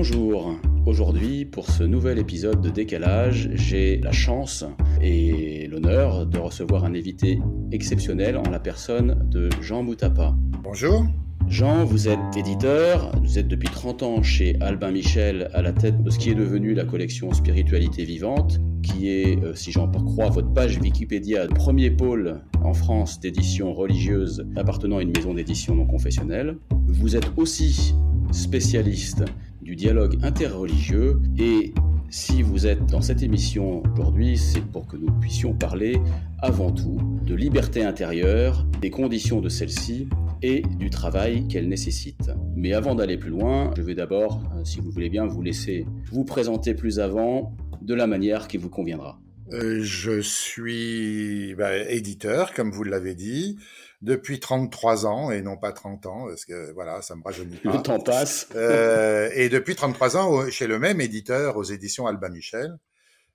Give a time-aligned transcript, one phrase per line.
[0.00, 0.54] Bonjour,
[0.86, 4.64] aujourd'hui pour ce nouvel épisode de Décalage, j'ai la chance
[5.02, 7.40] et l'honneur de recevoir un invité
[7.72, 10.36] exceptionnel en la personne de Jean Moutapa.
[10.62, 11.04] Bonjour.
[11.48, 16.00] Jean, vous êtes éditeur, vous êtes depuis 30 ans chez Albin Michel à la tête
[16.00, 20.30] de ce qui est devenu la collection Spiritualité Vivante, qui est, euh, si j'en crois
[20.30, 25.74] votre page Wikipédia, le premier pôle en France d'édition religieuse appartenant à une maison d'édition
[25.74, 26.56] non confessionnelle.
[26.86, 27.96] Vous êtes aussi
[28.30, 29.24] spécialiste
[29.68, 31.74] du dialogue interreligieux et
[32.08, 36.00] si vous êtes dans cette émission aujourd'hui, c'est pour que nous puissions parler
[36.38, 36.96] avant tout
[37.26, 40.08] de liberté intérieure, des conditions de celle-ci
[40.40, 42.30] et du travail qu'elle nécessite.
[42.56, 45.84] Mais avant d'aller plus loin, je vais d'abord, euh, si vous voulez bien, vous laisser
[46.10, 49.20] vous présenter plus avant de la manière qui vous conviendra.
[49.52, 53.58] Euh, je suis bah, éditeur, comme vous l'avez dit
[54.00, 57.72] depuis 33 ans et non pas 30 ans, parce que voilà, ça me rajeunit pas.
[57.76, 58.46] Le temps passe.
[58.54, 62.78] euh, et depuis 33 ans chez le même éditeur aux éditions Albin Michel.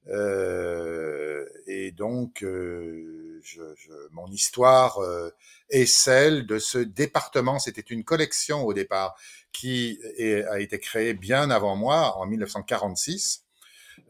[0.09, 5.29] Euh, et donc, euh, je, je, mon histoire euh,
[5.69, 7.59] est celle de ce département.
[7.59, 9.15] C'était une collection au départ
[9.51, 13.42] qui est, a été créée bien avant moi, en 1946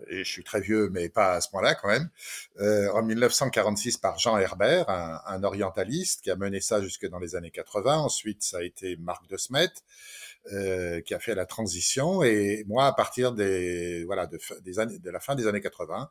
[0.07, 2.09] et je suis très vieux, mais pas à ce point-là quand même,
[2.59, 7.19] euh, en 1946 par Jean Herbert, un, un, orientaliste qui a mené ça jusque dans
[7.19, 7.97] les années 80.
[7.97, 9.69] Ensuite, ça a été Marc de Smet
[10.51, 12.23] euh, qui a fait la transition.
[12.23, 16.09] Et moi, à partir des voilà de, des années, de la fin des années 80,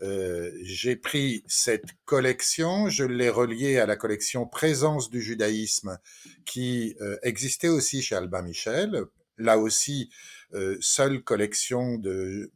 [0.00, 5.98] euh, j'ai pris cette collection, je l'ai reliée à la collection Présence du judaïsme
[6.44, 9.04] qui euh, existait aussi chez Albin Michel.
[9.38, 10.10] Là aussi,
[10.54, 12.50] euh, seule collection de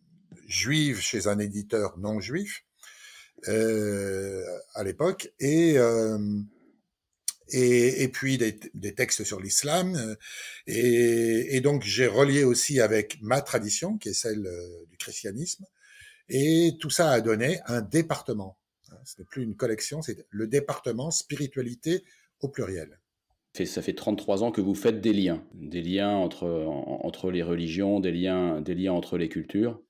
[0.47, 2.65] juive chez un éditeur non juif
[3.49, 4.43] euh,
[4.75, 6.19] à l'époque et, euh,
[7.49, 10.15] et, et puis des, des textes sur l'islam euh,
[10.67, 15.67] et, et, donc j'ai relié aussi avec ma tradition qui est celle euh, du christianisme
[16.29, 18.59] et tout ça a donné un département.
[18.91, 22.05] Hein, ce n'est plus une collection c'est le département spiritualité
[22.41, 22.99] au pluriel.
[23.65, 28.01] Ça fait 33 ans que vous faites des liens, des liens entre, entre les religions,
[28.01, 29.81] des liens, des liens entre les cultures.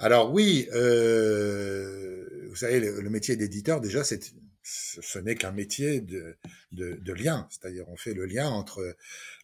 [0.00, 6.36] Alors oui, euh, vous savez, le, métier d'éditeur, déjà, c'est, ce n'est qu'un métier de,
[7.12, 7.46] lien.
[7.50, 8.96] C'est-à-dire, on fait le lien entre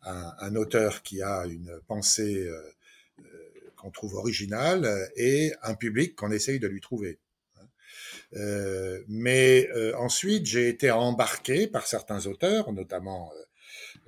[0.03, 2.61] un, auteur qui a une pensée euh,
[3.77, 7.21] qu'on trouve originale et un public qu'on essaye de lui trouver.
[8.35, 13.33] Euh, mais euh, ensuite, j'ai été embarqué par certains auteurs, notamment,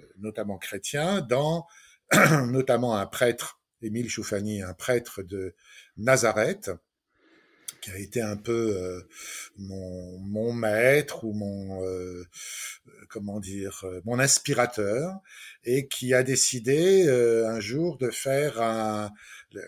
[0.01, 1.67] euh, notamment chrétiens, dans
[2.47, 5.55] notamment un prêtre, Émile Choufani, un prêtre de
[5.99, 6.71] Nazareth,
[7.81, 9.09] qui a été un peu euh,
[9.57, 12.25] mon, mon, maître ou mon euh,
[13.09, 15.21] comment dire mon inspirateur
[15.65, 19.11] et qui a décidé euh, un jour de faire un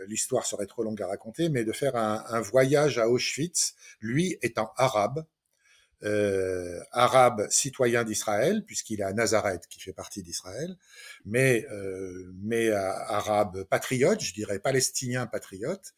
[0.08, 4.36] l'histoire serait trop longue à raconter mais de faire un, un voyage à Auschwitz lui
[4.42, 5.24] étant arabe
[6.02, 10.76] euh, arabe citoyen d'Israël, puisqu'il est à Nazareth, qui fait partie d'Israël,
[11.24, 15.94] mais, euh, mais arabe patriote, je dirais palestinien patriote,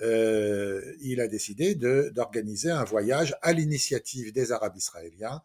[0.00, 5.42] euh, il a décidé d'organiser un voyage à l'initiative des Arabes israéliens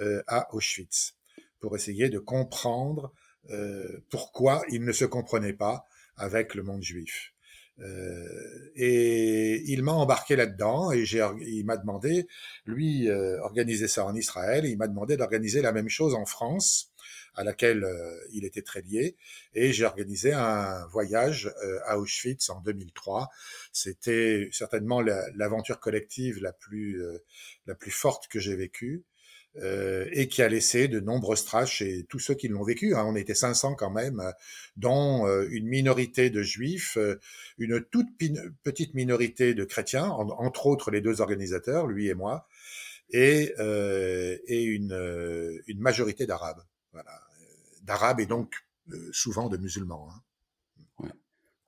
[0.00, 1.14] euh, à Auschwitz,
[1.60, 3.12] pour essayer de comprendre
[3.50, 7.32] euh, pourquoi ils ne se comprenaient pas avec le monde juif.
[7.80, 12.26] Euh, et il m'a embarqué là-dedans et j'ai, il m'a demandé,
[12.64, 16.24] lui, euh, organiser ça en Israël, et il m'a demandé d'organiser la même chose en
[16.24, 16.92] France,
[17.34, 19.16] à laquelle euh, il était très lié.
[19.54, 23.28] Et j'ai organisé un voyage euh, à Auschwitz en 2003.
[23.72, 27.02] C'était certainement l'aventure collective la plus,
[27.66, 29.04] la plus forte que j'ai vécue.
[29.62, 32.94] Euh, et qui a laissé de nombreuses traces chez tous ceux qui l'ont vécu.
[32.94, 33.04] Hein.
[33.06, 34.22] On était 500 quand même,
[34.76, 37.18] dont euh, une minorité de juifs, euh,
[37.56, 38.08] une toute
[38.62, 42.46] petite minorité de chrétiens, en, entre autres les deux organisateurs, lui et moi,
[43.10, 43.54] et,
[44.46, 46.62] et une, une, majorité d'arabes.
[46.92, 47.22] Voilà.
[47.82, 48.52] D'arabes et donc
[49.12, 50.08] souvent de musulmans.
[50.10, 50.20] Hein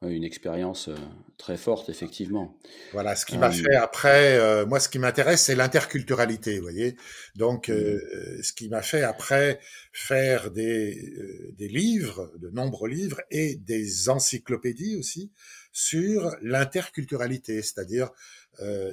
[0.03, 0.97] une expérience euh,
[1.39, 2.57] très forte, effectivement.
[2.93, 3.53] Voilà, ce qui m'a euh...
[3.53, 6.97] fait après, euh, moi, ce qui m'intéresse, c'est l'interculturalité, vous voyez.
[7.35, 8.43] Donc, euh, mmh.
[8.43, 9.59] ce qui m'a fait après
[9.93, 15.33] faire des, des livres, de nombreux livres et des encyclopédies aussi
[15.73, 18.11] sur l'interculturalité, c'est-à-dire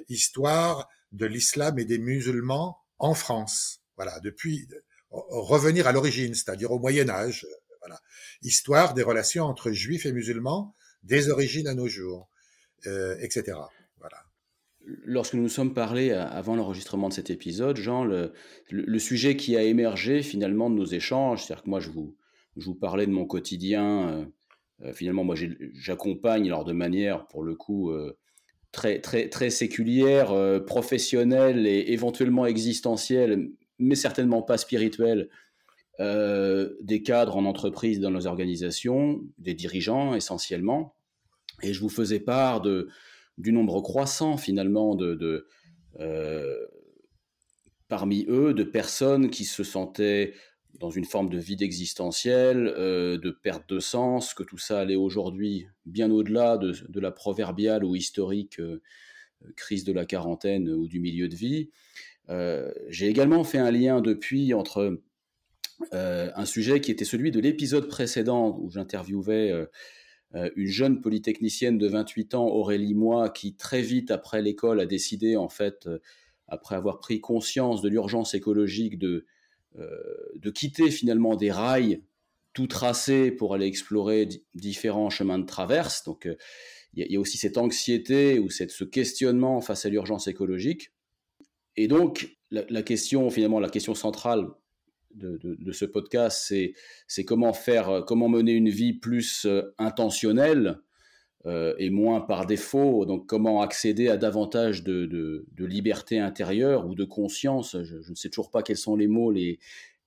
[0.09, 3.81] histoire de l'islam et des musulmans en France.
[3.95, 4.67] Voilà, depuis
[5.09, 7.47] revenir à l'origine, c'est-à-dire au Moyen Âge.
[7.79, 7.99] Voilà,
[8.43, 10.75] histoire des relations entre juifs et musulmans
[11.05, 12.29] des origines à nos jours,
[12.87, 13.57] euh, etc.
[13.99, 14.17] Voilà.
[14.85, 18.33] Lorsque nous nous sommes parlé avant l'enregistrement de cet épisode, Jean, le,
[18.69, 22.15] le, sujet qui a émergé finalement de nos échanges, c'est-à-dire que moi je vous,
[22.57, 24.29] je vous parlais de mon quotidien
[24.83, 25.35] euh, finalement, moi,
[25.73, 27.93] j'accompagne alors de manière, pour le coup,
[28.71, 30.35] très, très, très séculière,
[30.65, 33.49] professionnelle et éventuellement existentielle,
[33.79, 35.29] mais certainement pas spirituelle,
[35.99, 40.95] des cadres en entreprise, dans nos organisations, des dirigeants essentiellement.
[41.61, 45.47] Et je vous faisais part du nombre croissant finalement de,
[47.87, 50.33] parmi eux de personnes qui se sentaient
[50.79, 54.95] dans une forme de vide existentiel, euh, de perte de sens, que tout ça allait
[54.95, 58.81] aujourd'hui bien au-delà de, la proverbiale ou historique euh,
[59.55, 61.69] crise de la quarantaine ou du milieu de vie.
[62.29, 64.99] Euh, j'ai également fait un lien depuis entre
[65.91, 69.51] un sujet qui était celui de l'épisode précédent où j'interviewais
[70.33, 75.35] une jeune polytechnicienne de 28 ans, Aurélie Moi, qui très vite après l'école a décidé
[75.37, 75.87] en fait
[76.47, 79.25] après avoir pris conscience de l'urgence écologique, de,
[79.77, 79.87] euh,
[80.35, 82.03] de quitter finalement des rails
[82.53, 86.03] tout tracés pour aller explorer différents chemins de traverse.
[86.03, 86.35] Donc euh,
[86.93, 90.93] il y, a aussi cette anxiété ou cette, ce questionnement face à l'urgence écologique.
[91.75, 94.47] Et donc la, question finalement, la question centrale
[95.15, 96.53] de, ce podcast,
[97.07, 100.79] c'est comment faire, comment mener une vie plus euh, intentionnelle
[101.45, 103.05] euh, et moins par défaut.
[103.05, 108.49] Donc, comment accéder à davantage de, liberté intérieure ou de conscience je, ne sais toujours
[108.49, 109.59] pas quels sont les mots les,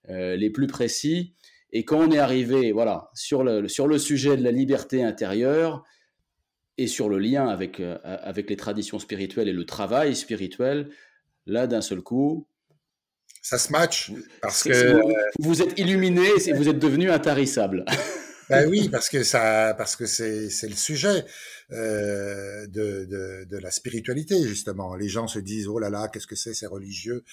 [0.08, 1.34] euh, les plus précis.
[1.70, 5.84] Et quand on est arrivé, voilà, sur le, sur le sujet de la liberté intérieure
[6.76, 10.90] et sur le lien avec, euh, avec les traditions spirituelles et le travail spirituel,
[11.46, 12.48] là, d'un seul coup,
[13.48, 14.12] ça se match
[14.42, 15.00] parce que
[15.38, 17.86] vous, êtes illuminé et vous êtes devenu intarissable.
[18.50, 21.26] Ben oui, parce que ça, parce que c'est c'est le sujet
[21.70, 24.94] euh, de, de, de la spiritualité justement.
[24.94, 27.24] Les gens se disent oh là là, qu'est-ce que c'est, c'est religieux.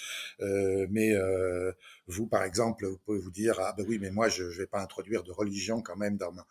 [0.41, 1.71] Euh, mais euh,
[2.07, 4.67] vous, par exemple, vous pouvez vous dire ah ben oui, mais moi je, je vais
[4.67, 6.45] pas introduire de religion quand même dans ma,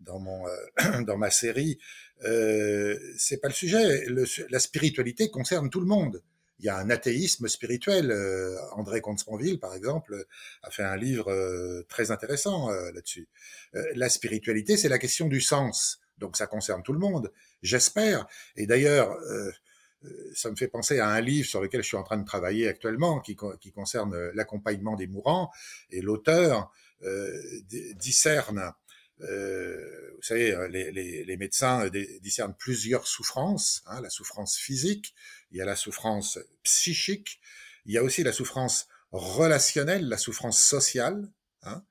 [0.00, 1.78] dans mon euh, dans ma série.
[2.24, 4.04] Euh, c'est pas le sujet.
[4.06, 6.24] Le, la spiritualité concerne tout le monde
[6.58, 8.10] il y a un athéisme spirituel.
[8.10, 10.24] Euh, André Comte-Sponville, par exemple,
[10.62, 13.28] a fait un livre euh, très intéressant euh, là-dessus.
[13.72, 16.00] la spiritualité, c'est la question du sens.
[16.18, 17.32] Donc ça concerne tout le monde,
[17.62, 18.26] j'espère.
[18.56, 19.16] Et d'ailleurs,
[20.34, 22.66] ça me fait penser à un livre sur lequel je suis en train de travailler
[22.66, 25.52] actuellement, qui, qui concerne l'accompagnement des mourants.
[25.90, 26.72] Et l'auteur
[27.94, 28.72] discerne
[29.22, 31.88] euh, vous savez, les, les, les, médecins
[32.22, 35.14] discernent plusieurs souffrances, hein, la souffrance physique,
[35.50, 37.40] il y a la souffrance psychique,
[37.86, 41.30] il y a aussi la souffrance relationnelle, la souffrance sociale,
[41.62, 41.82] hein,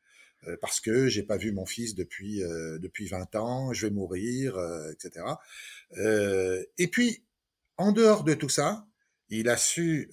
[0.48, 3.94] euh, parce que j'ai pas vu mon fils depuis euh, depuis 20 ans, je vais
[3.94, 5.26] mourir, euh, etc.
[6.78, 7.24] et puis,
[7.78, 8.86] en dehors de tout ça,
[9.30, 10.10] il a su,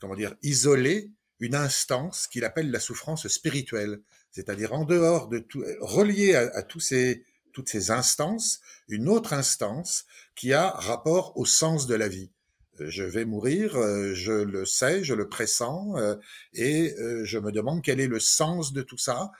[0.00, 1.10] comment dire, isoler
[1.40, 4.00] une instance qu'il appelle la souffrance spirituelle,
[4.30, 9.32] c'est-à-dire en dehors de tout, relié à, à tous ces toutes ces instances, une autre
[9.32, 10.04] instance
[10.36, 12.30] qui a rapport au sens de la vie
[12.78, 16.16] je vais mourir, euh, je le sais, je le pressens, euh,
[16.54, 19.30] et euh, je me demande quel est le sens de tout ça,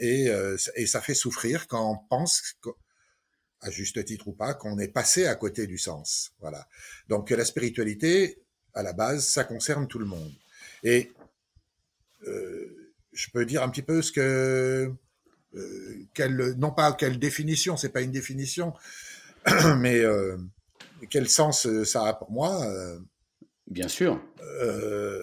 [0.00, 0.28] et,
[0.86, 2.56] ça fait souffrir quand on pense,
[3.60, 6.32] à juste titre ou pas, qu'on est passé à côté du sens.
[6.40, 6.66] Voilà.
[7.08, 8.42] Donc la spiritualité,
[8.74, 10.32] à la base, ça concerne tout le monde.
[10.82, 11.12] Et
[12.24, 14.92] je peux dire un petit peu ce que,
[16.56, 18.74] non pas quelle définition, c'est pas une définition,
[19.78, 20.02] mais
[21.08, 22.98] quel sens euh, ça a pour moi euh,
[23.66, 24.22] Bien sûr.
[24.40, 25.22] Euh,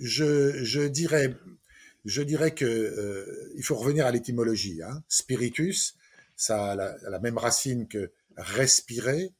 [0.00, 1.36] je, je, dirais,
[2.04, 4.82] je dirais que il faut revenir à l'étymologie.
[4.82, 5.02] Hein.
[5.08, 5.96] Spiritus,
[6.36, 9.32] ça a la, même racine que respirer,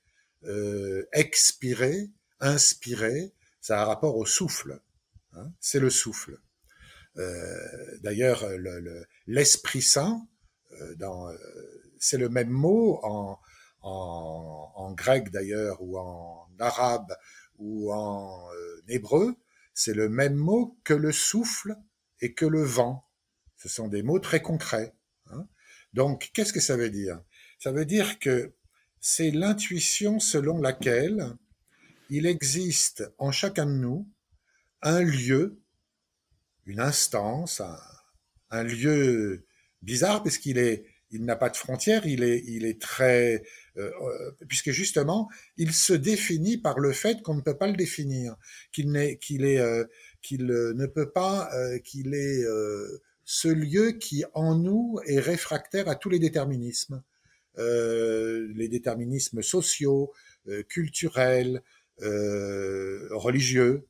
[1.12, 2.10] expirer,
[2.40, 3.32] inspirer.
[3.60, 4.78] Ça a un rapport au souffle.
[5.32, 5.50] Hein.
[5.58, 6.38] C'est le souffle.
[8.02, 8.46] D'ailleurs,
[9.26, 10.28] l'Esprit le, Saint,
[10.96, 11.32] dans,
[11.98, 13.38] c'est le même mot en,
[13.84, 17.14] en, grec d'ailleurs, ou en arabe,
[17.58, 19.36] ou en euh, hébreu,
[19.74, 21.76] c'est le même mot que le souffle
[22.20, 23.06] et que le vent.
[23.56, 24.94] Ce sont des mots très concrets.
[25.26, 25.46] Hein.
[25.92, 27.20] Donc, qu'est-ce que ça veut dire?
[27.58, 28.54] Ça veut dire que
[29.00, 31.36] c'est l'intuition selon laquelle
[32.10, 34.08] il existe en chacun de nous
[34.82, 35.60] un lieu,
[36.66, 37.78] une instance, un,
[38.50, 39.46] un lieu
[39.82, 43.44] bizarre parce qu'il est, il n'a pas de frontières, il est, il est très,
[43.76, 47.76] euh, euh, puisque justement, il se définit par le fait qu'on ne peut pas le
[47.76, 48.36] définir,
[48.72, 49.84] qu'il n'est, qu'il est, euh,
[50.22, 51.50] qu'il ne peut pas,
[51.84, 52.44] qu'il est
[53.24, 57.02] ce lieu qui en nous est réfractaire à tous les déterminismes,
[57.58, 60.12] les déterminismes sociaux,
[60.68, 61.62] culturels,
[61.98, 63.86] religieux.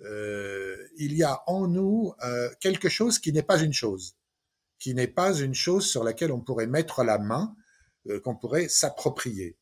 [0.00, 2.14] il y a en nous
[2.60, 4.16] quelque chose qui n'est pas une chose
[4.84, 7.56] qui n'est pas une chose sur laquelle on pourrait mettre la main,
[8.06, 9.56] euh, qu'on pourrait s'approprier.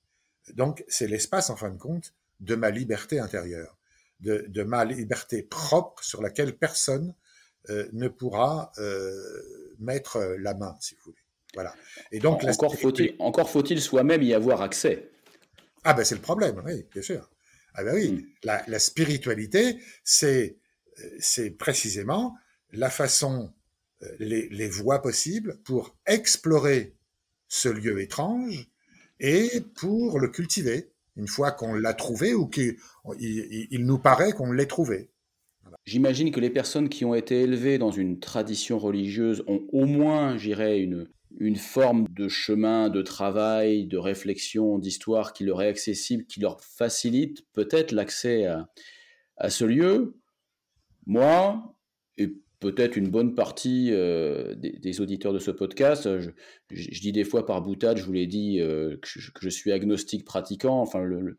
[0.55, 3.79] Donc, c'est l'espace, en fin de compte, de ma liberté intérieure,
[4.19, 7.14] de, de ma liberté propre sur laquelle personne
[7.71, 9.14] euh, ne pourra euh,
[9.79, 11.23] mettre la main, si vous voulez.
[11.55, 11.73] Voilà.
[12.11, 15.09] Et donc, encore faut-il encore faut-il soi-même y avoir accès.
[15.85, 17.31] Ah ben c'est le problème, oui, bien sûr.
[17.75, 18.26] Ah ben oui, hmm.
[18.43, 20.59] la, la, spiritualité, c'est
[21.21, 22.35] c'est précisément
[22.73, 23.55] la façon,
[24.19, 26.95] les, les voies possibles pour explorer
[27.49, 28.69] ce lieu étrange
[29.21, 32.77] et pour le cultiver une fois qu'on l'a trouvé ou qu'il
[33.19, 35.11] il, nous paraît qu'on l'ait trouvé.
[35.85, 40.37] J'imagine que les personnes qui ont été élevées dans une tradition religieuse ont au moins,
[40.37, 46.25] j'irais, une, une forme de chemin, de travail, de réflexion, d'histoire qui leur est accessible,
[46.27, 50.17] qui leur facilite peut-être l'accès à, ce lieu.
[51.07, 51.75] Moi,
[52.62, 56.09] peut-être une bonne partie euh, des, auditeurs de ce podcast.
[56.71, 59.09] Je, dis des fois par boutade, je vous l'ai dit, euh, que,
[59.40, 60.81] je, suis agnostique pratiquant.
[60.81, 61.37] Enfin, le,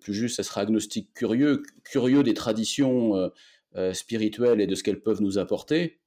[0.00, 3.30] plus juste, ça sera agnostique curieux, curieux des traditions
[3.76, 6.00] euh, spirituelles et de ce qu'elles peuvent nous apporter.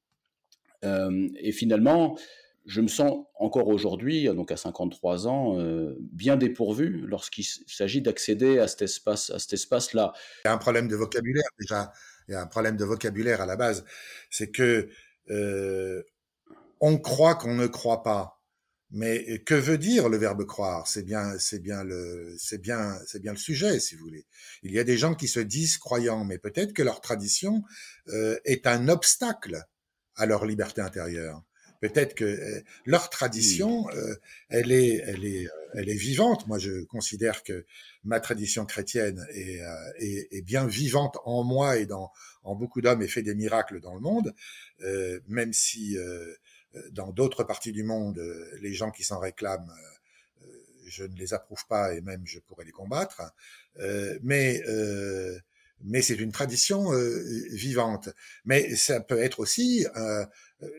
[0.83, 2.17] et finalement,
[2.65, 5.57] je me sens encore aujourd'hui, donc à 53 ans,
[5.99, 10.11] bien dépourvu lorsqu'il s'agit d'accéder à cet espace, à cet espace-là.
[10.45, 11.91] Il y a un problème de vocabulaire déjà
[12.29, 13.83] il y a un problème de vocabulaire à la base,
[14.29, 14.87] c'est que
[15.31, 16.03] euh,
[16.79, 18.35] on croit qu'on ne croit pas.
[18.91, 20.87] Mais que veut dire le verbe croire?
[20.87, 24.25] C'est bien, c'est bien le, c'est bien, c'est bien le sujet, si vous voulez.
[24.63, 27.63] Il y a des gens qui se disent croyants, mais peut-être que leur tradition
[28.07, 29.63] euh, est un obstacle
[30.15, 31.43] à leur liberté intérieure.
[31.79, 34.15] Peut-être que euh, leur tradition, euh,
[34.49, 36.47] elle est, elle est, elle est vivante.
[36.47, 37.65] Moi, je considère que
[38.03, 42.11] ma tradition chrétienne est, euh, est, est, bien vivante en moi et dans
[42.43, 44.33] en beaucoup d'hommes et fait des miracles dans le monde,
[44.81, 46.33] euh, même si euh,
[46.91, 48.19] dans d'autres parties du monde,
[48.61, 49.71] les gens qui s'en réclament,
[50.85, 53.21] je ne les approuve pas et même je pourrais les combattre.
[54.21, 54.61] mais
[55.83, 56.91] mais c'est une tradition
[57.51, 58.09] vivante.
[58.45, 59.85] Mais ça peut être aussi,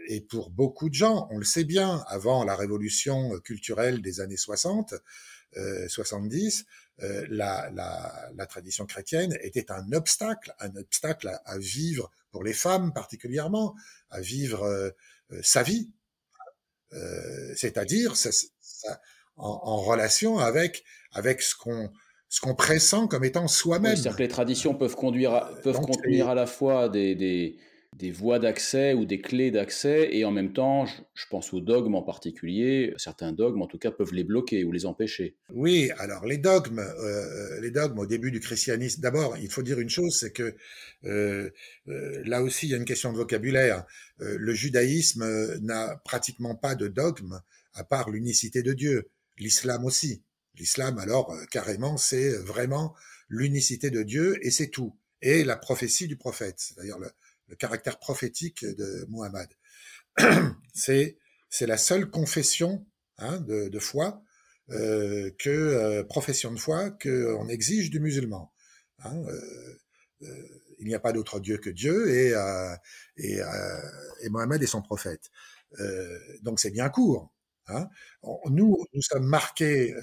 [0.09, 4.37] et pour beaucoup de gens, on le sait bien, avant la révolution culturelle des années
[4.37, 4.95] 60,
[5.89, 6.67] 70,
[7.03, 12.53] euh, la, la, la, tradition chrétienne était un obstacle, un obstacle à, vivre pour les
[12.53, 13.75] femmes particulièrement,
[14.11, 14.91] à vivre euh,
[15.33, 15.91] euh, sa vie,
[17.55, 18.15] c'est-à-dire
[19.37, 21.91] en, en, relation avec avec ce qu'on
[22.31, 23.97] ce qu'on pressent comme étant soi-même.
[23.97, 27.59] c'est-à-dire que les traditions peuvent conduire peuvent contenir à la fois des, des
[27.97, 31.97] des voies d'accès ou des clés d'accès, et en même temps, je, pense aux dogmes
[31.97, 35.37] en particulier, certains dogmes en tout cas peuvent les bloquer ou les empêcher.
[35.53, 39.81] Oui, alors les dogmes, euh, les dogmes au début du christianisme, d'abord, il faut dire
[39.81, 40.55] une chose, c'est que
[41.05, 41.51] euh,
[41.89, 43.85] euh, là aussi, il y a une question de vocabulaire.
[44.19, 47.41] le judaïsme n'a pratiquement pas de dogme
[47.75, 49.11] à part l'unicité de Dieu.
[49.39, 50.23] L'islam aussi.
[50.61, 52.95] L'islam, alors, carrément, c'est vraiment
[53.29, 54.97] l'unicité de Dieu et c'est tout.
[55.23, 57.11] Et la prophétie du prophète, c'est-à-dire le,
[57.59, 59.49] caractère prophétique de Muhammad.
[60.73, 61.17] c'est
[61.63, 62.87] la seule confession
[63.19, 64.23] hein, de, de, foi
[64.71, 68.53] euh, que euh, profession de foi qu'on exige du musulman.
[69.03, 69.79] Hein, euh,
[70.23, 70.49] euh,
[70.79, 72.75] il n'y a pas d'autre Dieu que Dieu et, euh,
[73.17, 75.31] et, est son prophète.
[76.43, 77.33] donc c'est bien court.
[77.71, 77.89] Hein.
[78.51, 79.95] nous, nous sommes marqués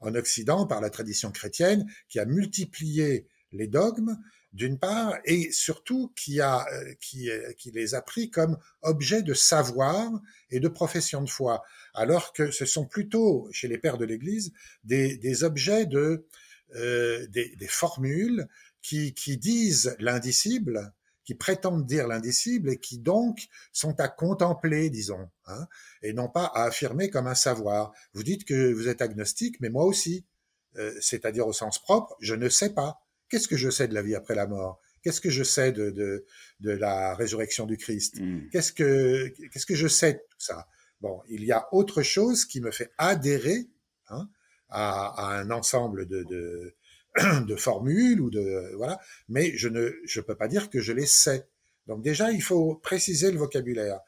[0.00, 4.16] en Occident par la tradition chrétienne qui a multiplié les dogmes
[4.52, 10.10] d'une part, et surtout euh, euh, qui les a pris comme objet de savoir
[10.50, 11.62] et de profession de foi,
[11.94, 16.26] alors que ce sont plutôt, chez les pères de l'Église, des, objets de,
[16.74, 18.48] euh, des, formules
[18.82, 20.92] qui disent l'indicible,
[21.30, 25.68] qui prétendent dire l'indicible et qui donc sont à contempler, disons, hein,
[26.02, 27.92] et non pas à affirmer comme un savoir.
[28.14, 30.26] Vous dites que vous êtes agnostique, mais moi aussi,
[30.74, 32.98] euh, c'est-à-dire au sens propre, je ne sais pas.
[33.28, 34.80] Qu'est-ce que je sais de la vie après la mort?
[35.04, 36.26] Qu'est-ce que je sais de, de,
[36.58, 38.18] de la résurrection du Christ?
[38.18, 38.48] Hmm.
[38.50, 40.66] Qu'est-ce que qu'est-ce que je sais de tout ça?
[41.00, 43.68] Bon, il y a autre chose qui me fait adhérer
[44.08, 44.28] hein,
[44.68, 46.74] à, à, un ensemble de, de,
[47.46, 48.98] de, formules ou de voilà,
[49.28, 51.46] mais je ne je peux pas dire que je les sais.
[51.86, 54.00] Donc déjà, il faut préciser le vocabulaire.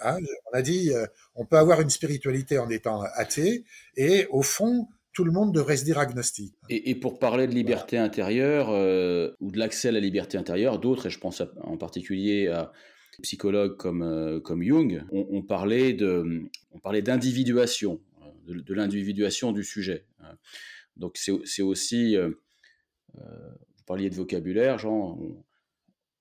[0.00, 0.18] Hein,
[0.52, 3.64] on a dit, euh, on peut avoir une spiritualité en étant athée,
[3.96, 6.54] et au fond, tout le monde devrait se dire agnostique.
[6.68, 11.06] Et, pour parler de liberté intérieure euh, ou de l'accès à la liberté intérieure, d'autres,
[11.06, 12.72] et je pense en particulier à
[13.16, 16.42] des psychologues comme, euh, comme Jung, on, parlait de,
[16.72, 18.00] on parlait d'individuation,
[18.48, 20.04] euh, de, l'individuation du sujet.
[20.20, 20.36] Hein.
[20.96, 22.16] Donc c'est aussi,
[23.16, 25.18] vous parliez de vocabulaire, genre,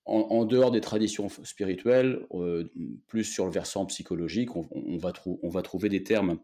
[0.06, 2.26] en, dehors des traditions spirituelles,
[3.08, 6.40] plus sur le versant psychologique, on, va, on va trouver des termes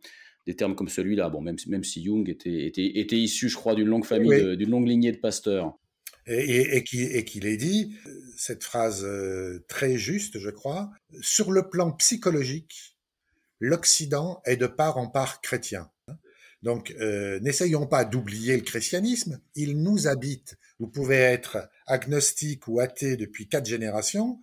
[0.49, 1.29] des termes comme celui-là.
[1.29, 4.71] Bon, même, même si Jung était, était, était issu, je crois, d'une longue famille, d'une
[4.71, 5.77] longue lignée de pasteurs.
[6.25, 7.95] Et, et, qu'il ait dit
[8.37, 10.91] cette phrase euh, très juste, je crois,
[11.21, 12.97] sur le plan psychologique,
[13.59, 15.89] l'Occident est de part en part chrétien.
[16.61, 20.57] Donc, euh, n'essayons pas d'oublier le christianisme, il nous habite.
[20.79, 24.39] Vous pouvez être agnostique ou athée depuis quatre générations,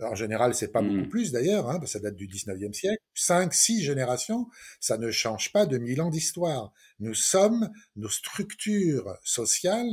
[0.00, 1.08] en général, c'est pas beaucoup mmh.
[1.08, 3.02] plus d'ailleurs, hein, ça date du 19e siècle.
[3.14, 6.72] Cinq, six générations, ça ne change pas de mille ans d'histoire.
[7.00, 9.88] Nous sommes, nos structures sociales,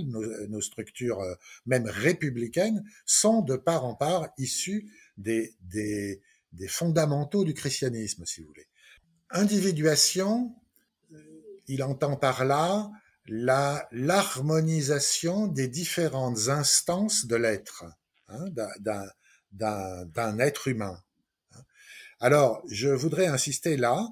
[0.49, 7.45] nos, structures euh, même républicaines, sont de part en part issues des, des, des fondamentaux
[7.45, 8.67] du christianisme, si vous voulez.
[9.29, 10.53] Individuation,
[11.67, 12.89] il entend par là
[13.25, 17.85] la l'harmonisation des différentes instances de l'être,
[18.27, 18.45] hein,
[19.51, 21.01] d'un être humain.
[22.19, 24.07] Alors, je voudrais insister là,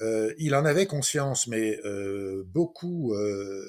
[0.00, 3.64] euh, il en avait conscience, mais euh, beaucoup, euh,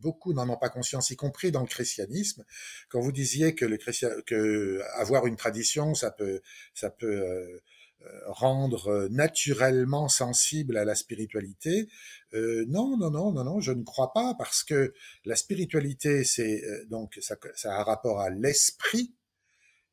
[0.00, 2.44] beaucoup n'en ont pas conscience, y compris dans le christianisme.
[2.88, 3.76] Quand vous disiez que, le
[4.22, 6.40] que avoir une tradition, ça peut,
[6.74, 7.60] ça peut euh,
[8.26, 11.88] rendre naturellement sensible à la spiritualité.
[12.34, 14.92] Euh, non, non, non, non, non, je ne crois pas parce que
[15.24, 19.14] la spiritualité, c'est donc ça, ça, a un rapport à l'esprit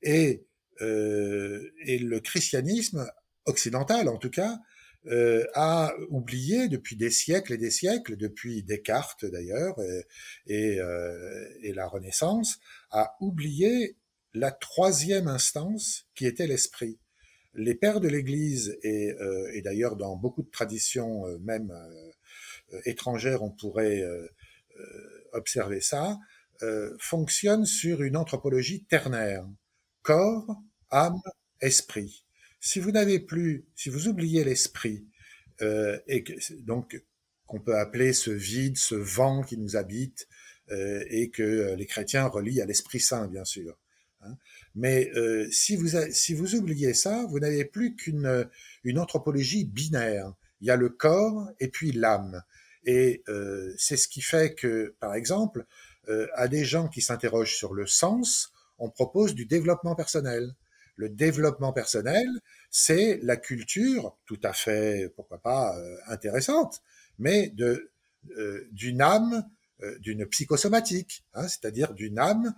[0.01, 0.45] et
[0.81, 3.09] euh, et le christianisme
[3.45, 4.59] occidental, en tout cas,
[5.07, 9.75] euh, a oublié depuis des siècles et des siècles, depuis Descartes d'ailleurs,
[10.47, 13.97] et, euh, et, la Renaissance, a oublié
[14.33, 16.99] la troisième instance qui était l'esprit.
[17.55, 22.81] Les pères de l'Église, et, euh, et d'ailleurs dans beaucoup de traditions, euh, même euh,
[22.85, 24.03] étrangères, on pourrait
[25.31, 26.19] observer ça,
[26.99, 29.47] fonctionnent sur une anthropologie ternaire
[30.01, 31.21] corps, âme,
[31.61, 32.25] esprit.
[32.59, 35.07] Si vous n'avez plus, si vous oubliez l'esprit,
[35.61, 36.33] et que,
[36.63, 37.01] donc
[37.45, 40.27] qu'on peut appeler ce vide, ce vent qui nous habite,
[40.71, 43.77] et que les chrétiens relient à l'Esprit Saint, bien sûr.
[44.25, 44.37] Hein.
[44.75, 48.47] Mais euh, si, vous si vous oubliez ça, vous n'avez plus qu'une
[48.83, 50.33] une anthropologie binaire.
[50.61, 52.41] Il y a le corps et puis l'âme.
[52.85, 55.65] Et euh, c'est ce qui fait que, par exemple,
[56.35, 60.53] à des gens qui s'interrogent sur le sens, on propose du développement personnel.
[60.97, 62.27] Le développement personnel,
[62.69, 66.81] c'est la culture tout à fait, pourquoi pas, euh, intéressante,
[67.19, 67.91] mais de
[68.37, 69.47] euh, d'une âme,
[69.83, 72.53] euh, d'une psychosomatique, hein, c'est-à-dire d'une âme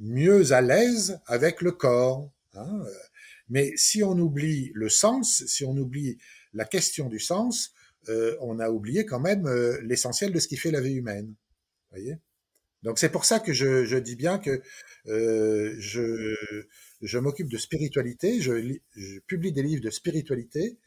[0.00, 2.30] mieux à l'aise avec le corps.
[2.54, 2.84] Hein,
[3.48, 6.18] mais si on oublie le sens, si on oublie
[6.52, 7.72] la question du sens,
[8.40, 9.48] on a oublié quand même
[9.82, 11.34] l'essentiel de ce qui fait la vie humaine.
[11.90, 12.18] Voyez
[12.82, 14.62] donc c'est pour ça que je, je, dis bien que
[15.06, 16.34] euh, je,
[17.00, 20.78] je m'occupe de spiritualité, je, je, publie des livres de spiritualité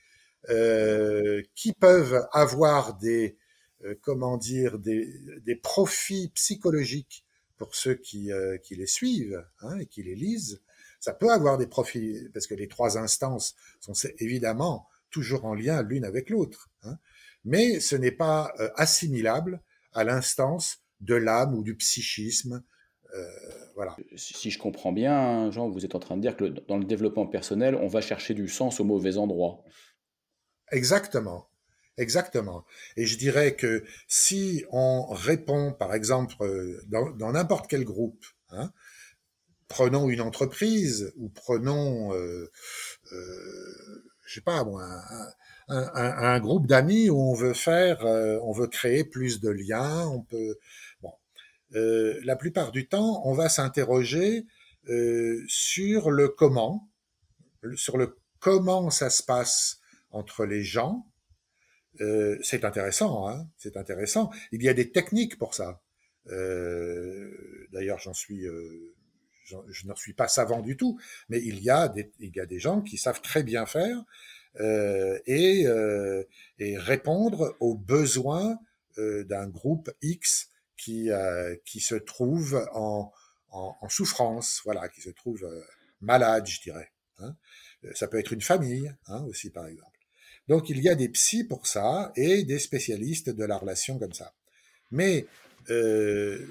[0.50, 3.38] euh, qui peuvent avoir des
[3.86, 5.08] euh, comment dire des,
[5.46, 7.25] des, profits psychologiques
[7.58, 10.62] pour ceux qui, euh, qui les suivent hein, et qui les lisent.
[11.00, 15.82] Ça peut avoir des profits parce que les trois instances sont évidemment toujours en lien
[15.84, 16.98] l'une avec l'autre, hein,
[17.44, 19.62] mais ce n'est pas euh, assimilable
[19.94, 22.64] à l'instance de l'âme ou du psychisme.
[23.14, 23.28] Euh,
[23.76, 23.96] voilà.
[24.16, 27.28] Si je comprends bien, Jean, vous êtes en train de dire que dans le développement
[27.28, 29.64] personnel, on va chercher du sens au mauvais endroit.
[30.72, 31.48] Exactement.
[31.98, 32.66] Exactement.
[32.98, 38.72] Et je dirais que si on répond, par exemple, euh, dans n'importe quel groupe, hein,
[39.68, 42.52] prenons une entreprise ou prenons, euh,
[43.12, 44.64] euh, je sais pas
[45.68, 50.22] un, groupe d'amis où on veut faire, euh, on veut créer plus de liens, on
[50.22, 50.58] peut.
[51.02, 51.14] Bon,
[51.74, 54.46] euh, la plupart du temps, on va s'interroger
[55.48, 56.92] sur le comment,
[57.76, 59.80] sur le comment ça se passe
[60.12, 61.08] entre les gens.
[62.02, 64.32] Euh, c'est intéressant, hein, c'est intéressant.
[64.52, 65.82] Il y a des techniques pour ça.
[66.28, 68.46] D'ailleurs, j'en suis
[69.46, 72.46] je n'en suis pas savant du tout, mais il y a des, il y a
[72.46, 74.04] des gens qui savent très bien faire
[74.60, 76.24] euh, et, euh,
[76.60, 78.58] et, répondre aux besoins
[78.98, 81.10] euh, d'un groupe X qui,
[81.66, 83.12] qui se trouve en,
[83.50, 85.46] en, en, souffrance, voilà, qui se trouve
[86.02, 86.92] malade, je dirais.
[87.20, 87.36] Hein.
[87.94, 89.95] Ça peut être une famille hein, aussi, par exemple.
[90.48, 94.14] Donc il y a des psys pour ça et des spécialistes de la relation comme
[94.14, 94.34] ça.
[94.92, 95.26] Mais
[95.70, 96.46] euh,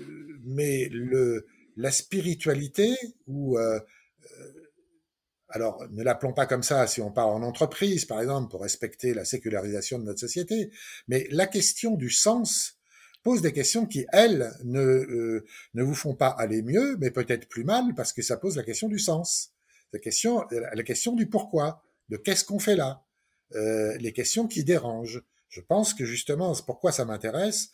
[0.45, 2.95] mais le la spiritualité
[3.27, 3.81] ou euh,
[5.55, 9.15] alors, ne l'appelons pas comme ça si on parle en entreprise, par exemple, pour respecter
[9.15, 10.73] la sécularisation de notre société,
[11.07, 12.81] mais la question du sens
[13.23, 17.49] pose des questions qui, elles, ne, euh, ne vous font pas aller mieux, mais peut-être
[17.49, 19.53] plus mal, parce que ça pose la question du sens,
[19.93, 23.04] la question, la question du pourquoi, de qu'est-ce qu'on fait là,
[23.55, 25.23] euh, les questions qui dérangent.
[25.49, 27.71] Je pense que justement, pourquoi ça m'intéresse,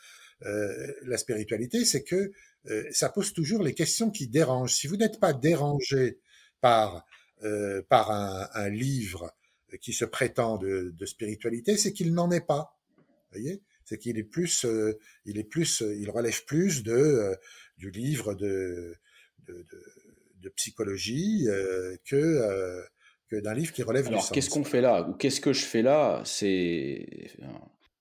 [0.46, 2.32] euh, la spiritualité, c'est que
[2.66, 4.74] euh, ça pose toujours les questions qui dérangent.
[4.74, 6.18] Si vous n'êtes pas dérangé
[6.60, 7.06] par
[7.42, 9.32] euh, par un, un, livre
[9.80, 12.78] qui se prétend de, de spiritualité, c'est qu'il n'en est pas.
[12.98, 17.34] Vous voyez, c'est qu'il est plus, euh, il est plus, il relève plus de
[17.78, 18.94] du livre de
[19.46, 19.84] de, de,
[20.42, 21.46] de psychologie
[22.04, 22.84] que
[23.30, 25.82] que d'un livre qui relève Alors, qu'est-ce qu'on fait là Ou qu'est-ce que je fais
[25.82, 27.30] là C'est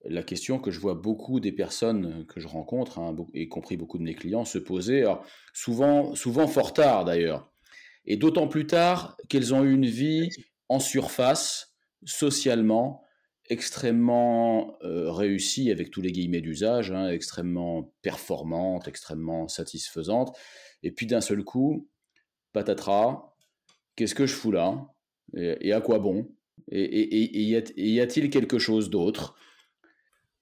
[0.06, 3.98] la question que je vois beaucoup des personnes que je rencontre, hein, y compris beaucoup
[3.98, 7.52] de mes clients, se poser, alors, souvent, souvent fort tard d'ailleurs,
[8.06, 10.30] et d'autant plus tard qu'elles ont eu une vie
[10.68, 13.04] en surface, socialement,
[13.50, 20.36] extrêmement euh, réussie, avec tous les guillemets d'usage, hein, extrêmement performante, extrêmement satisfaisante,
[20.82, 21.90] et puis d'un seul coup,
[22.54, 23.36] patatras,
[23.96, 24.88] qu'est-ce que je fous là?
[25.36, 26.30] Et, à quoi bon?
[26.72, 27.44] Et,
[27.76, 29.36] y a-t-il quelque chose d'autre?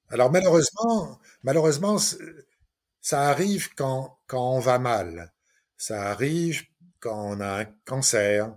[0.09, 1.97] Alors malheureusement, malheureusement,
[3.01, 5.33] ça arrive quand, quand on va mal.
[5.77, 6.63] Ça arrive
[6.99, 8.55] quand on a un cancer,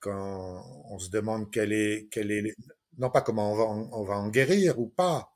[0.00, 2.54] quand on se demande quelle est, quelle est,
[2.98, 5.34] non pas comment on va, on va en guérir ou pas.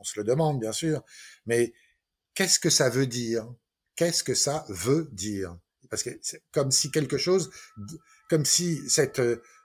[0.00, 1.02] On se le demande bien sûr,
[1.46, 1.72] mais
[2.34, 3.46] qu'est-ce que ça veut dire?
[3.96, 5.56] Qu'est-ce que ça veut dire?
[5.90, 7.50] Parce que c'est comme si quelque chose,
[8.28, 9.20] comme si cette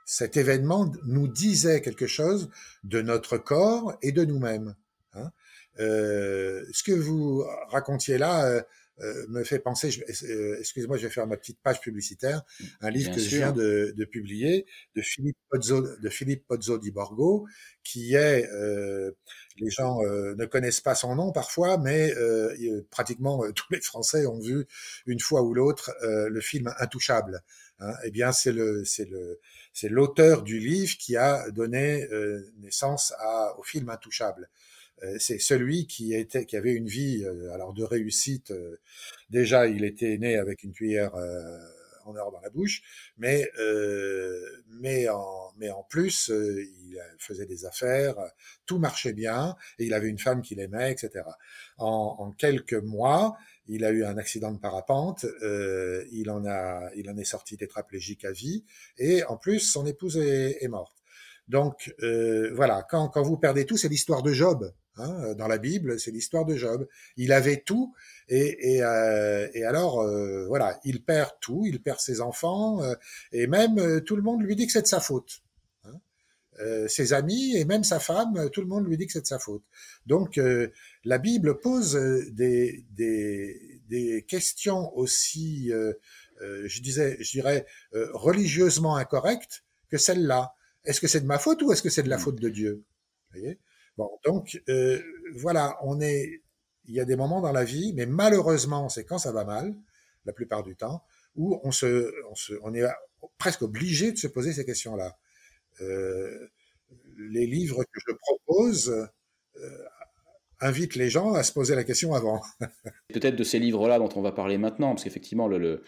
[0.06, 2.50] cet événement nous disait quelque chose
[2.84, 4.76] de notre corps et de nous-mêmes.
[5.13, 5.32] Hein.
[5.80, 8.62] Euh, ce que vous racontiez là euh,
[9.02, 9.89] euh, me fait penser,
[10.30, 12.44] euh, excusez-moi, je vais faire ma petite page publicitaire,
[12.80, 13.32] un livre Bien que sûr.
[13.32, 17.48] je viens de, de, publier de Philippe Pozzo, de Philippe Pozzo di Borgo,
[17.84, 19.12] qui est, euh,
[19.58, 22.13] les gens ne connaissent pas son nom parfois, mais
[22.92, 24.66] pratiquement tous les Français ont vu
[25.08, 27.44] une fois ou l'autre le film Intouchable.
[27.80, 27.94] Hein.
[28.06, 29.39] Eh bien, c'est le, c'est le,
[29.74, 32.08] c'est l'auteur du livre qui a donné
[32.60, 34.50] naissance à, au film Intouchable.
[35.20, 38.54] C'est celui qui était qui avait une vie alors de réussite
[39.30, 41.14] déjà il était né avec une cuillère
[42.06, 42.84] en or dans la bouche
[43.18, 43.50] mais
[44.70, 48.16] mais en mais en plus il faisait des affaires
[48.66, 51.26] tout marchait bien et il avait une femme qu'il aimait etc
[51.78, 53.36] en, en, quelques mois
[53.67, 57.58] il a eu un accident de parapente euh, il en a il en est sorti
[57.58, 58.65] tétraplégique à vie
[58.97, 61.04] et en plus son épouse est, est morte
[61.47, 64.73] donc euh, voilà, quand, quand vous perdez tout, c'est l'histoire de Job.
[64.95, 66.88] Hein, dans la Bible, c'est l'histoire de Job.
[67.17, 67.95] Il avait tout
[68.30, 72.93] et, et, euh, et alors euh, voilà, il perd tout, il perd ses enfants euh,
[73.32, 75.41] et même tout le monde lui dit que c'est de sa faute.
[75.86, 75.99] Hein.
[76.88, 79.39] ses amis et même sa femme, tout le monde lui dit que c'est de sa
[79.39, 79.63] faute.
[80.06, 80.39] Donc
[81.04, 81.96] la Bible pose
[82.32, 85.72] des, des, des questions aussi,
[86.39, 90.54] je disais, je dirais religieusement incorrectes que celle-là.
[90.86, 92.84] Est-ce que c'est de ma faute ou est-ce que c'est de la faute de Dieu?
[93.32, 93.60] Vous voyez?
[93.96, 95.02] Bon, donc euh,
[95.36, 96.42] voilà, on est,
[96.86, 99.76] il y a des moments dans la vie, mais malheureusement, c'est quand ça va mal,
[100.26, 101.04] la plupart du temps,
[101.36, 102.84] où on se, on se, on est
[103.38, 105.18] presque obligé de se poser ces questions-là.
[105.82, 106.50] Euh,
[107.18, 109.10] les livres que je propose
[110.63, 112.41] invitent les gens à se poser la question avant.
[113.13, 115.84] Peut-être de ces livres-là dont on va parler maintenant, parce qu'effectivement, le, le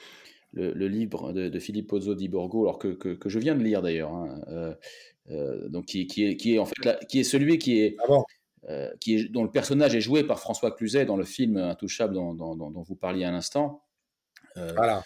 [0.56, 3.56] le, le, livre de, de Philippe Pozzo di Borgo, alors que, que, que je viens
[3.56, 4.74] de lire d'ailleurs, hein, euh,
[5.30, 7.96] euh, donc qui, qui, est, qui est en fait la, qui est celui qui est,
[8.00, 8.24] ah bon?
[8.70, 12.14] euh, qui est dont le personnage est joué par François Cluzet dans le film Intouchable
[12.14, 13.84] dont, dont, dont vous parliez à l'instant.
[14.56, 15.04] voilà.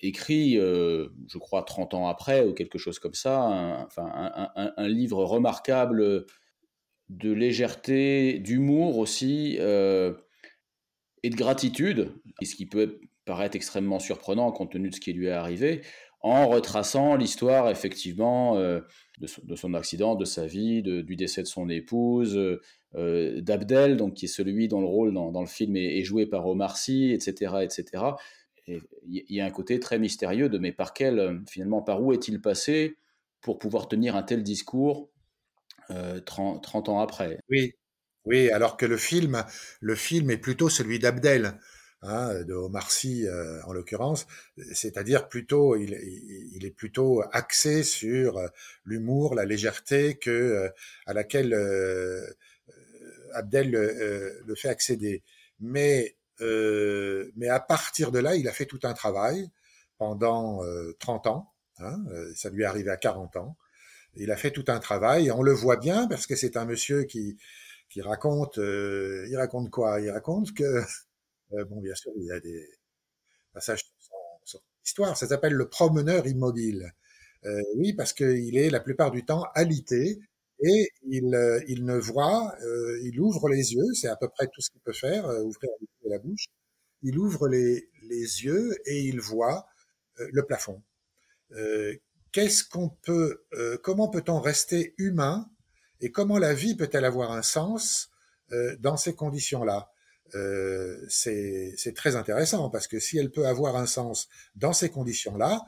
[0.00, 4.72] écrit, je crois, 30 ans après ou quelque chose comme ça, un, enfin, un, un,
[4.76, 6.24] un livre remarquable
[7.18, 14.90] de légèreté, d'humour aussi, et de gratitude, ce qui peut paraître extrêmement surprenant compte tenu
[14.90, 15.80] de ce qui lui est arrivé,
[16.20, 18.80] en retraçant l'histoire effectivement euh,
[19.18, 22.38] de, son, de, son, accident, de sa vie, du décès de son épouse,
[22.94, 26.26] euh, d'Abdel, donc qui est celui dont le rôle dans, le film est, est, joué
[26.26, 28.04] par Omar Sy, etc., etc.
[28.66, 32.40] il y a un côté très mystérieux de mais par quel finalement par où est-il
[32.40, 32.96] passé
[33.42, 35.10] pour pouvoir tenir un tel discours
[35.90, 37.38] euh, 30, 30 ans après.
[37.48, 37.74] Oui,
[38.24, 39.44] oui, alors que le film,
[39.80, 41.58] le film est plutôt celui d'Abdel
[42.04, 44.26] hein, de Omar Sy euh, en l'occurrence,
[44.72, 45.92] c'est-à-dire plutôt il,
[46.54, 48.40] il, est plutôt axé sur
[48.84, 50.68] l'humour, la légèreté que euh,
[51.06, 52.26] à laquelle euh,
[53.34, 55.22] Abdel le fait accéder.
[55.60, 59.48] Mais mais à partir de là, il a fait tout un travail
[59.98, 60.62] pendant
[60.98, 61.52] 30 ans.
[61.78, 61.98] Hein,
[62.34, 63.56] ça lui est arrivé à 40 ans.
[64.16, 66.64] Il a fait tout un travail et on le voit bien parce que c'est un
[66.64, 67.36] monsieur qui
[67.90, 70.00] qui raconte, il raconte quoi?
[70.00, 70.82] Il raconte que,
[71.70, 72.68] bon, bien sûr, il y a des
[73.52, 73.84] passages
[74.44, 75.16] sur l'histoire.
[75.16, 76.92] Ça s'appelle le promeneur immobile.
[77.76, 80.18] oui, parce qu'il est la plupart du temps alité
[80.62, 81.36] et il,
[81.68, 82.54] il ne voit,
[83.02, 85.70] il ouvre les yeux, c'est à peu près tout ce qu'il peut faire, ouvrir
[86.06, 86.46] la bouche.
[87.02, 89.66] Il ouvre les, les yeux et il voit
[90.18, 90.82] le plafond.
[92.34, 93.44] Qu'est-ce qu'on peut,
[93.84, 95.48] comment peut-on rester humain
[96.04, 98.10] et comment la vie peut-elle avoir un sens
[98.52, 99.90] euh, dans ces conditions-là?
[100.34, 105.62] Euh, C'est très intéressant parce que si elle peut avoir un sens dans ces conditions-là,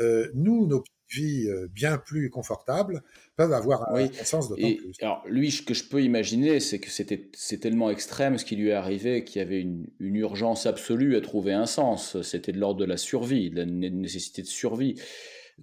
[0.00, 3.02] euh, nous, nos vies bien plus confortables
[3.36, 4.94] peuvent avoir un, sens d'autant plus.
[5.02, 8.56] Alors lui, ce que je peux imaginer, c'est que c'était c'est tellement extrême ce qui
[8.56, 12.22] lui est arrivé qu'il y avait une, une, urgence absolue à trouver un sens.
[12.22, 14.94] C'était de l'ordre de la survie, de la nécessité de survie.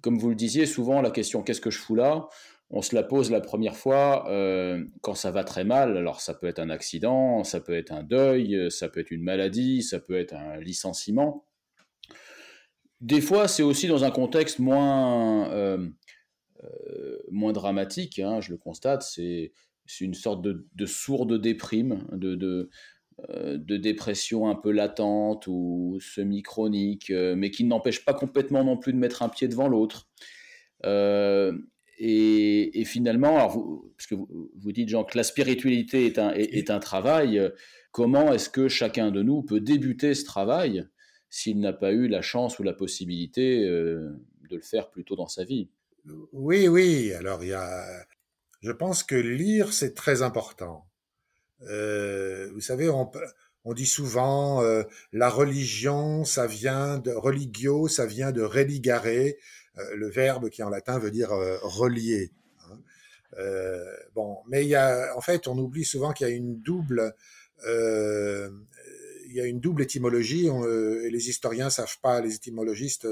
[0.02, 2.28] Comme vous le disiez, souvent la question qu'est-ce que je fous là?
[2.72, 5.96] On se la pose la première fois euh, quand ça va très mal.
[5.96, 9.22] Alors ça peut être un accident, ça peut être un deuil, ça peut être une
[9.22, 11.44] maladie, ça peut être un licenciement.
[13.00, 15.88] Des fois, c'est aussi dans un contexte moins, euh,
[16.64, 19.52] euh, moins dramatique, hein, je le constate, c'est
[20.00, 22.68] une sorte de, sourde déprime, de, de,
[23.58, 29.22] dépression un peu latente ou semi-chronique, mais qui n'empêche pas complètement non plus de mettre
[29.22, 30.08] un pied devant l'autre.
[32.02, 37.38] Et, finalement, alors vous, parce que vous, dites, Jean, que la spiritualité est un, travail,
[37.38, 37.50] euh,
[37.92, 40.86] comment est-ce que chacun de nous peut débuter ce travail
[41.28, 44.08] s'il n'a pas eu la chance ou la possibilité euh,
[44.48, 45.68] de le faire plus tôt dans sa vie?
[46.32, 47.12] Oui, oui.
[47.12, 47.84] Alors, il y a.
[48.62, 50.86] Je pense que lire, c'est très important.
[51.62, 53.10] Euh, vous savez, on,
[53.64, 54.62] on dit souvent
[55.12, 59.06] la religion, ça vient de religio, ça vient de religare,
[59.78, 62.30] euh, le verbe qui en latin veut dire euh, relier.
[62.64, 62.78] Hein.
[63.38, 66.60] Euh, bon, mais il y a, en fait, on oublie souvent qu'il y a une
[66.60, 67.14] double
[67.62, 73.06] il y a une double étymologie et les historiens savent pas, les étymologistes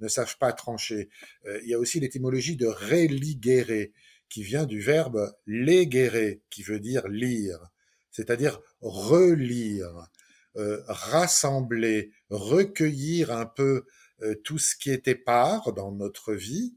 [0.00, 1.08] ne savent pas trancher.
[1.46, 3.90] il y a aussi l'étymologie de religere
[4.28, 7.70] qui vient du verbe legere qui veut dire lire,
[8.12, 10.08] c'est-à-dire relire,
[10.54, 13.84] rassembler, recueillir un peu
[14.22, 16.74] euh, tout ce qui était part dans notre vie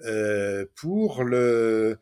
[0.00, 1.98] euh, pour le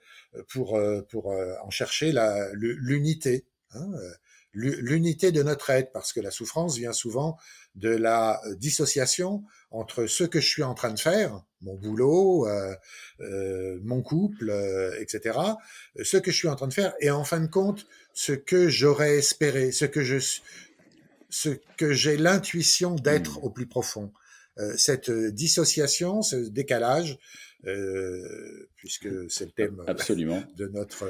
[0.49, 3.91] pour euh, pour en chercher la l'unité hein,
[4.53, 7.39] l'unité de notre être parce que la souffrance vient souvent
[7.75, 13.79] de la dissociation entre ce que je suis en train de faire mon boulot euh,
[13.83, 14.53] mon couple
[15.01, 15.39] etc
[16.03, 18.69] ce que je suis en train de faire et en fin de compte ce que
[18.69, 20.19] j'aurais espéré ce que je
[21.31, 23.45] ce que j'ai l'intuition d'être mmh.
[23.45, 24.13] au plus profond
[24.59, 27.19] euh, cette euh, dissociation, ce décalage,
[27.65, 30.43] euh, puisque c'est le thème Absolument.
[30.57, 31.09] de notre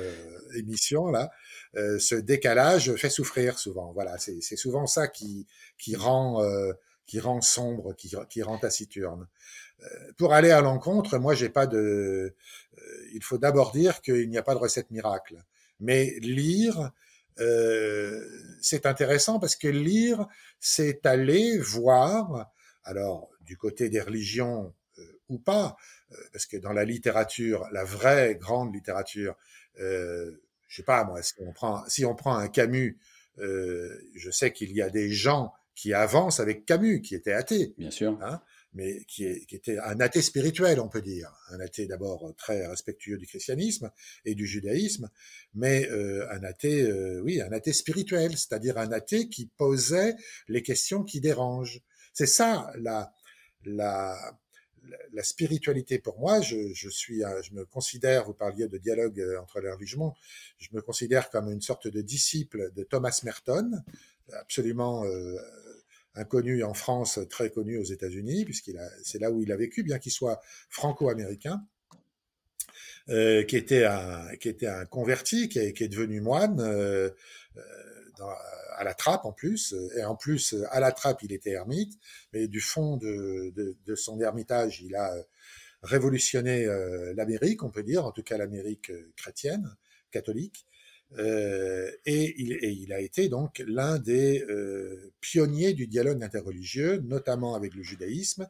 [0.56, 1.30] émission là,
[1.74, 3.92] ce décalage fait souffrir souvent.
[3.92, 5.46] Voilà, c'est souvent ça qui
[5.78, 6.42] qui rend
[7.06, 9.26] qui rend sombre, qui, qui rend taciturne.
[10.16, 12.34] pour aller à l'encontre, moi j'ai pas de.
[13.14, 15.42] il faut d'abord dire qu'il n'y a pas de recette miracle,
[15.80, 16.92] mais lire.
[18.60, 20.26] c'est intéressant parce que lire,
[20.60, 22.50] c'est aller voir.
[22.84, 25.76] Alors, du côté des religions euh, ou pas,
[26.12, 29.36] euh, parce que dans la littérature, la vraie grande littérature,
[29.80, 32.98] euh, je sais pas moi, si on prend, si on prend un Camus,
[33.38, 37.74] euh, je sais qu'il y a des gens qui avancent avec Camus, qui étaient athées,
[37.76, 38.40] bien sûr, hein,
[38.72, 42.66] mais qui, est, qui, était un athée spirituel, on peut dire, un athée d'abord très
[42.66, 43.90] respectueux du christianisme
[44.24, 45.10] et du judaïsme,
[45.52, 50.16] mais euh, un athée, euh, oui, un athée spirituel, c'est-à-dire un athée qui posait
[50.48, 51.82] les questions qui dérangent.
[52.14, 53.12] C'est ça la
[53.64, 54.16] la,
[55.12, 59.40] la spiritualité pour moi, je, je, suis, je me considère, vous parliez de dialogue euh,
[59.40, 60.14] entre les religions,
[60.58, 63.82] je me considère comme une sorte de disciple de Thomas Merton,
[64.32, 65.36] absolument euh,
[66.14, 69.82] inconnu en France, très connu aux États-Unis, puisqu'il a, c'est là où il a vécu,
[69.82, 71.64] bien qu'il soit franco-américain,
[73.08, 76.60] euh, qui était un, qui était un converti, qui est, qui est devenu moine.
[76.60, 77.10] Euh,
[78.22, 78.30] dans,
[78.76, 81.98] à la trappe en plus, et en plus à la trappe il était ermite,
[82.32, 83.52] mais du fond de,
[83.94, 85.14] son ermitage il a
[85.82, 89.76] révolutionné euh, l'Amérique, on peut dire, en tout cas l'Amérique euh, chrétienne,
[90.12, 90.66] catholique,
[91.18, 97.74] euh, et, il, a été donc l'un des euh, pionniers du dialogue interreligieux, notamment avec
[97.74, 98.48] le judaïsme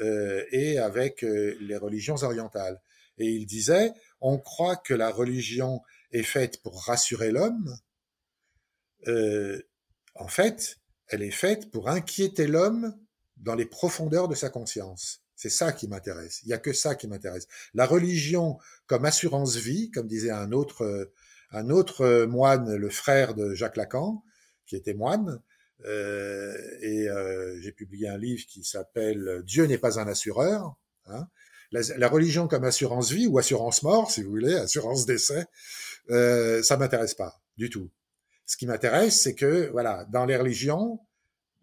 [0.00, 2.80] euh, et avec les religions orientales.
[3.18, 5.80] Et il disait, on croit que la religion
[6.12, 7.76] est faite pour rassurer l'homme,
[9.08, 9.62] euh,
[10.14, 12.96] en fait, elle est faite pour inquiéter l'homme
[13.36, 15.22] dans les profondeurs de sa conscience.
[15.36, 16.40] C'est ça qui m'intéresse.
[16.44, 17.46] Il n'y a que ça qui m'intéresse.
[17.74, 21.12] La religion comme assurance vie, comme disait un autre, euh,
[21.50, 24.22] un autre moine, le frère de Jacques Lacan,
[24.66, 25.42] qui était moine,
[25.86, 30.76] euh, et euh, j'ai publié un livre qui s'appelle Dieu n'est pas un assureur.
[31.06, 31.28] Hein.
[31.72, 35.46] La, la, religion comme assurance vie ou assurance mort, si vous voulez, assurance décès,
[36.10, 37.90] euh, ça m'intéresse pas du tout.
[38.46, 41.00] Ce qui m'intéresse, c'est que voilà, dans les religions,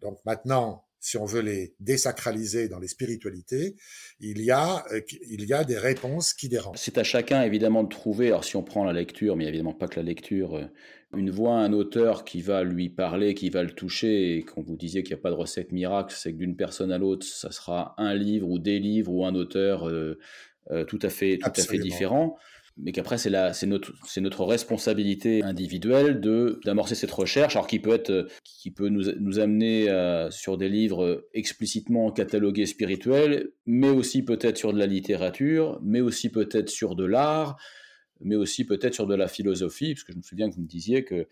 [0.00, 3.74] donc maintenant, si on veut les désacraliser dans les spiritualités,
[4.20, 6.78] il y a, euh, il y a des réponses qui dérangent.
[6.78, 9.88] C'est à chacun évidemment de trouver, alors si on prend la lecture, mais évidemment pas
[9.88, 10.66] que la lecture, euh,
[11.14, 14.76] une voix, un auteur qui va lui parler, qui va le toucher, et quand vous
[14.76, 17.50] disiez qu'il n'y a pas de recette miracle, c'est que d'une personne à l'autre, ça
[17.50, 20.16] sera un livre ou des livres ou un auteur euh,
[20.86, 22.38] tout à fait, tout à fait différent
[22.76, 28.70] mais qu'après c'est notre responsabilité individuelle de d'amorcer cette recherche alors qui peut être qui
[28.70, 34.72] peut nous, nous amener euh, sur des livres explicitement catalogués spirituels mais aussi peut-être sur
[34.72, 37.56] de la littérature mais aussi peut-être sur de l'art
[38.20, 40.68] mais aussi peut-être sur de la philosophie parce que je me souviens que vous me
[40.68, 41.26] disiez que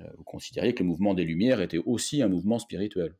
[0.00, 3.14] euh, vous considériez que le mouvement des lumières était aussi un mouvement spirituel.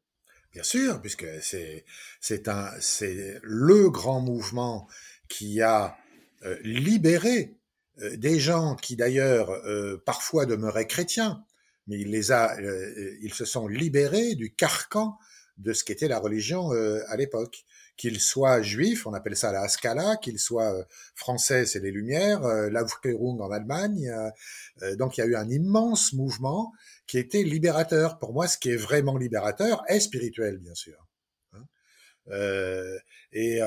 [0.53, 1.85] Bien sûr, puisque c'est
[2.21, 4.87] c'est un c'est le grand mouvement
[5.29, 5.97] qui a
[6.45, 7.62] euh, libéré euh,
[7.99, 11.45] des gens qui d'ailleurs euh, parfois demeuraient chrétiens,
[11.87, 15.19] mais il les a, euh, ils se sont libérés du carcan
[15.59, 17.65] de ce qu'était la religion à l'époque.
[17.99, 20.75] Qu'ils soient juifs, on appelle ça la Haskalah, qu'ils soient
[21.15, 24.11] français, c'est les Lumières, l'Aufklärung en Allemagne.
[24.97, 26.73] donc il y a eu un immense mouvement
[27.07, 28.19] qui était libérateur.
[28.19, 31.07] Pour moi, ce qui est vraiment libérateur est spirituel, bien sûr.
[31.53, 31.65] Hein.
[33.33, 33.61] et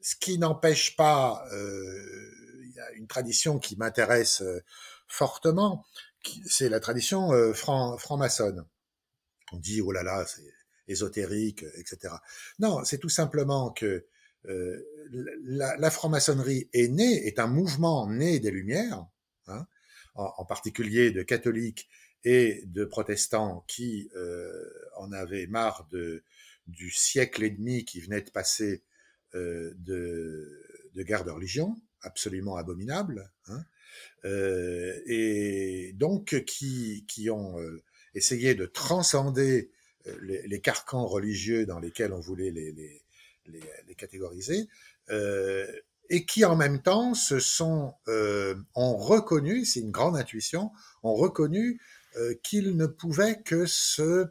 [0.00, 1.44] ce qui n'empêche pas
[2.94, 4.62] une tradition qui m'intéresse euh,
[5.06, 5.84] fortement,
[6.46, 8.66] c'est la tradition euh, franc-maçonne.
[9.52, 10.52] On dit, oh là là, c'est
[10.88, 12.14] ésotérique, etc.
[12.58, 14.06] Non, c'est tout simplement que
[14.46, 14.84] euh,
[15.42, 19.06] la, franc-maçonnerie est née, est un mouvement né des Lumières,
[19.46, 19.66] hein,
[20.14, 21.88] en, particulier de catholiques
[22.24, 24.10] et de protestants qui
[24.96, 26.22] en avaient marre de,
[26.66, 28.82] du siècle et demi qui venait de passer
[29.34, 29.74] de,
[30.94, 33.64] de guerre de religion, absolument abominables, hein,
[34.24, 37.82] euh, et donc qui, qui ont euh,
[38.14, 39.70] essayé de transcender
[40.06, 43.02] euh, les, carcans religieux dans lesquels on voulait les, les,
[43.46, 44.68] les, les catégoriser,
[45.10, 45.66] euh,
[46.08, 50.70] et qui en même temps se sont euh, ont reconnu, c'est une grande intuition,
[51.02, 51.80] ont reconnu
[52.42, 54.26] qu'ils ne pouvaient que se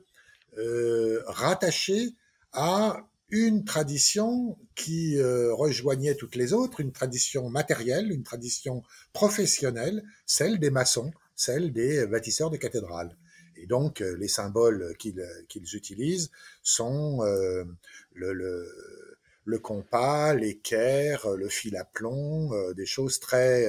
[1.28, 2.10] rattacher
[2.52, 10.04] à une tradition qui euh, rejoignait toutes les autres, une tradition matérielle, une tradition professionnelle,
[10.26, 13.16] celle des maçons, celle des bâtisseurs de cathédrales.
[13.56, 16.32] Et donc, euh, les symboles qu'ils utilisent
[16.64, 17.66] sont euh,
[18.14, 23.68] le, le, le, compas, l'équerre, le fil à plomb, des choses très,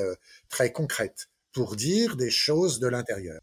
[0.49, 3.41] très concrètes pour dire des choses de l'intérieur.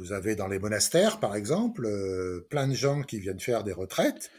[0.00, 3.74] Vous avez dans les monastères, par exemple, euh, plein de gens qui viennent faire des
[3.74, 4.30] retraites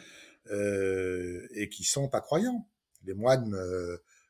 [0.49, 2.67] euh, et qui sont pas croyants.
[3.05, 3.55] Les moines,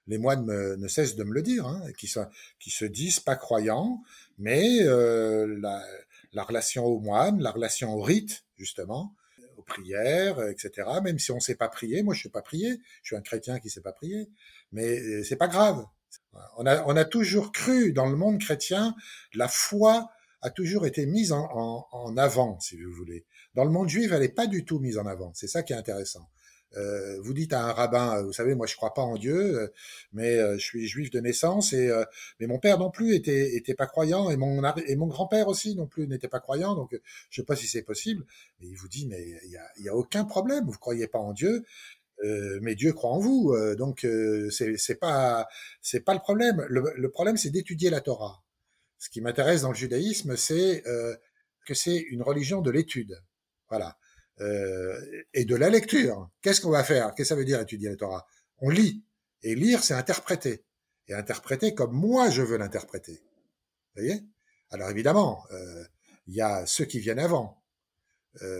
[0.07, 2.13] les moines ne cessent de me le dire, hein, qui,
[2.59, 4.01] qui se disent pas croyants,
[4.37, 5.81] mais euh, la,
[6.33, 9.15] la, relation aux moines, la relation au rite, justement,
[9.55, 10.87] aux prières, etc.
[11.01, 13.59] Même si on sait pas prier, moi je sais pas prier, je suis un chrétien
[13.59, 14.29] qui sait pas prier,
[14.73, 15.85] mais c'est pas grave.
[16.57, 18.95] On a, on a toujours cru dans le monde chrétien
[19.33, 20.09] la foi
[20.41, 23.25] a toujours été mise en, en, en, avant, si vous voulez.
[23.55, 25.31] Dans le monde juif, elle n'est pas du tout mise en avant.
[25.33, 26.27] C'est ça qui est intéressant.
[26.77, 29.59] Euh, vous dites à un rabbin, euh, vous savez, moi je crois pas en Dieu,
[29.59, 29.67] euh,
[30.13, 31.91] mais euh, je suis juif de naissance et
[32.39, 35.75] mais mon père non plus était était pas croyant et mon et mon grand-père aussi
[35.75, 36.97] non plus n'était pas croyant, donc
[37.29, 38.25] je sais pas si c'est possible.
[38.61, 41.19] Mais il vous dit, mais il y a, y a aucun problème, vous croyez pas
[41.19, 41.65] en Dieu,
[42.23, 45.47] euh, mais Dieu croit en vous, donc euh, c'est pas
[45.81, 46.65] c'est pas le problème.
[46.69, 48.41] Le, le problème c'est d'étudier la Torah.
[49.01, 51.17] Ce qui m'intéresse dans le judaïsme, c'est euh,
[51.65, 53.19] que c'est une religion de l'étude.
[53.67, 53.97] Voilà.
[54.41, 56.29] Euh, et de la lecture.
[56.43, 57.07] Qu'est-ce qu'on va faire?
[57.15, 58.27] Qu'est-ce que ça veut dire étudier la Torah?
[58.59, 59.03] On lit.
[59.41, 60.65] Et lire, c'est interpréter.
[61.07, 63.23] Et interpréter comme moi je veux l'interpréter.
[63.95, 64.21] Vous voyez?
[64.69, 65.83] Alors évidemment, euh,
[66.27, 67.57] il y a ceux qui viennent avant.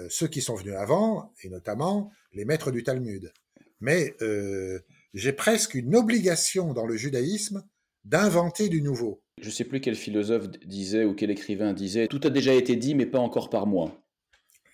[0.09, 3.31] Ceux qui sont venus avant, et notamment les maîtres du Talmud.
[3.79, 4.17] Mais
[5.13, 7.65] j'ai presque une obligation dans le judaïsme
[8.03, 9.23] d'inventer du nouveau.
[9.39, 12.75] Je ne sais plus quel philosophe disait ou quel écrivain disait Tout a déjà été
[12.75, 14.01] dit, mais pas encore par moi.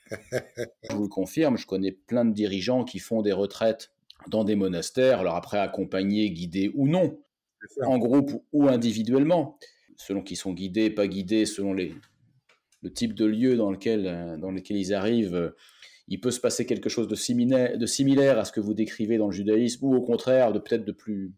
[0.09, 3.91] je vous le confirme, je connais plein de dirigeants qui font des retraites
[4.29, 7.19] dans des monastères, alors après accompagnés, guidés ou non,
[7.85, 9.57] en groupe ou individuellement,
[9.95, 11.93] selon qu'ils sont guidés, pas guidés, selon les,
[12.81, 15.53] le type de lieu dans lequel, dans lequel ils arrivent.
[16.09, 19.17] Il peut se passer quelque chose de similaire, de similaire à ce que vous décrivez
[19.17, 21.33] dans le judaïsme, ou au contraire, de peut-être de plus,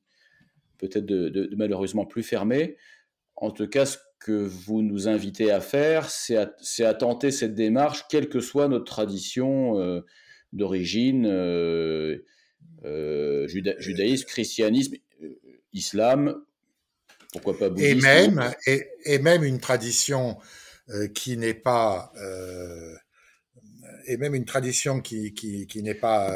[0.77, 2.77] peut-être de, de, de, malheureusement plus fermé.
[3.41, 8.05] En tout cas, ce que vous nous invitez à faire, c'est à, tenter cette démarche,
[8.09, 10.01] quelle que soit notre tradition euh,
[10.51, 12.25] d'origine, euh,
[12.83, 14.95] euh, judaïsme, christianisme,
[15.71, 16.35] islam,
[17.31, 17.97] pourquoi pas bouddhisme.
[17.97, 18.53] Et même,
[19.05, 20.37] et, même une tradition
[21.13, 22.11] qui n'est pas
[24.07, 26.35] et même une tradition qui, qui, n'est pas,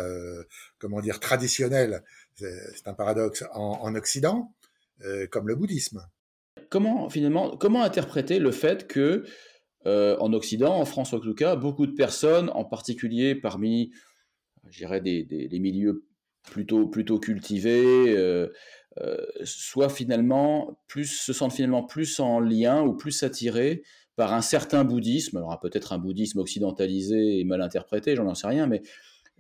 [0.78, 2.04] comment dire, traditionnelle,
[2.36, 4.54] c'est un paradoxe, en, Occident,
[5.32, 6.06] comme le bouddhisme
[6.74, 9.26] comment finalement, comment interpréter le fait que
[9.86, 13.91] euh, en Occident, en France en tout cas, beaucoup de personnes, en particulier parmi,
[14.71, 16.07] je des, des, milieux
[16.41, 18.51] plutôt plutôt cultivés, euh,
[18.97, 23.84] euh, soient finalement plus, se sentent finalement plus en lien ou plus attirés
[24.15, 28.65] par un certain bouddhisme, alors peut-être un bouddhisme occidentalisé et mal interprété, j'en sais rien,
[28.65, 28.82] mais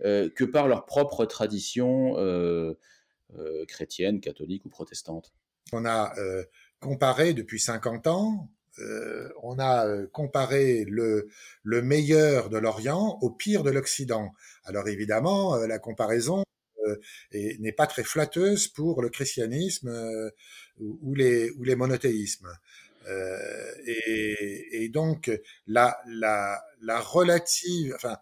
[0.01, 2.15] que par leur propre tradition
[3.67, 5.33] chrétienne, catholique ou protestante.
[5.71, 6.13] On a
[6.83, 11.29] comparé depuis 50 ans, euh, on a euh, comparé le,
[11.63, 14.31] le meilleur de l'Orient au pire de l'Occident.
[14.65, 16.43] Alors évidemment, euh, la comparaison
[17.31, 19.89] n'est pas très flatteuse pour le christianisme
[20.81, 22.51] ou, les, ou les monothéismes.
[23.85, 25.31] Et, et, donc
[25.65, 28.17] la, la, la relative, enfin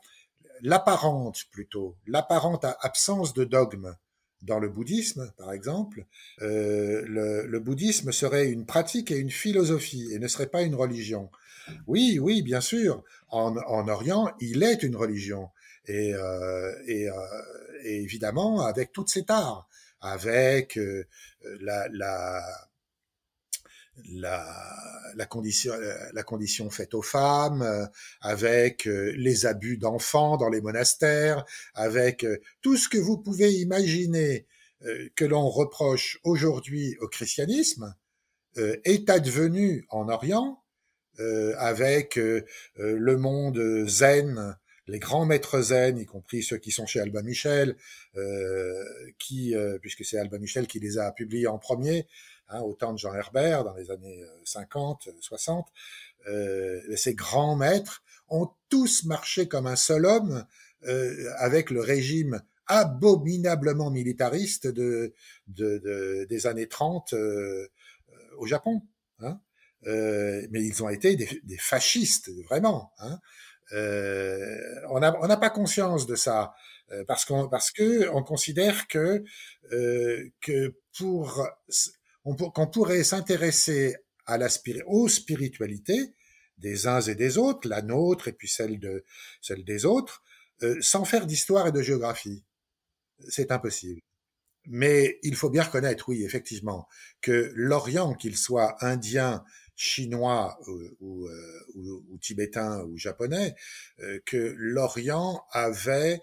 [0.61, 3.95] l'apparente plutôt, l'apparente absence de dogme
[4.41, 6.05] dans le bouddhisme, par exemple,
[6.41, 10.75] euh, le, le, bouddhisme serait une pratique et une philosophie et ne serait pas une
[10.75, 11.29] religion.
[11.87, 13.03] Oui, oui, bien sûr.
[13.29, 15.49] En, en Orient, il est une religion
[15.87, 17.13] et, euh, et, euh,
[17.83, 19.67] évidemment avec toutes ses tares,
[20.01, 21.05] avec euh,
[21.59, 22.41] la, la
[24.09, 24.45] la,
[25.15, 25.73] la, condition,
[26.13, 27.85] la condition faite aux femmes, euh,
[28.21, 33.53] avec euh, les abus d'enfants dans les monastères, avec euh, tout ce que vous pouvez
[33.53, 34.45] imaginer
[35.15, 37.95] que l'on reproche aujourd'hui au christianisme,
[38.55, 40.63] est advenu en Orient,
[41.19, 47.21] avec le monde zen, les grands maîtres zen, y compris ceux qui sont chez Alba
[47.21, 47.77] Michel,
[49.19, 52.07] qui, puisque c'est Alba Michel qui les a publiés en premier,
[52.49, 55.67] hein, au temps de Jean Herbert, dans les années 50, euh, 60,
[56.27, 60.45] euh, euh, ces grands maîtres ont tous marché comme un seul homme
[60.87, 65.13] euh, avec le régime abominablement militariste de,
[65.47, 67.67] de, de des années 30 euh,
[68.37, 68.81] au Japon.
[69.19, 69.39] Hein.
[69.83, 72.91] mais ils ont été des, des fascistes, vraiment.
[72.99, 73.19] Hein.
[74.89, 76.55] on n'a on pas conscience de ça
[77.07, 79.23] parce qu'on parce que on considère que
[79.69, 81.47] que pour
[82.23, 83.95] qu'on pourrait s'intéresser
[84.25, 84.47] à la
[84.85, 86.13] aux spiritualités
[86.57, 89.03] des uns et des autres, la nôtre et puis celle de
[89.49, 90.23] des autres,
[90.63, 92.43] euh, sans faire d'histoire et de géographie.
[93.27, 93.99] C'est impossible.
[94.67, 96.87] Mais il faut bien reconnaître, oui, effectivement,
[97.21, 99.43] que l'Orient, qu'il soit indien,
[99.75, 100.59] chinois
[100.99, 103.55] ou, euh, tibétain ou japonais,
[103.99, 106.21] euh, que l'Orient avait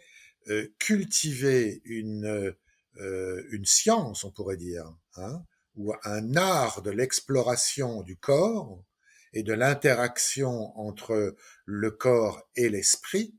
[0.79, 2.57] cultivé une,
[2.97, 5.45] une science, on pourrait dire, hein,
[5.79, 8.85] ou un art de l'exploration du corps
[9.33, 13.35] et de l'interaction entre le corps et l'esprit,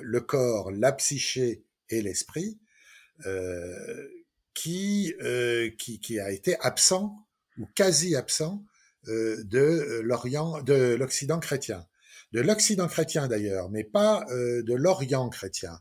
[0.00, 2.58] le corps, la psyché et l'esprit,
[3.26, 4.08] euh,
[4.54, 7.26] qui, euh, qui, a été absent
[7.58, 8.64] ou quasi absent
[9.08, 11.86] euh, de l'Occident chrétien,
[12.32, 15.80] de l'Occident chrétien d'ailleurs, mais pas de l'Orient chrétien.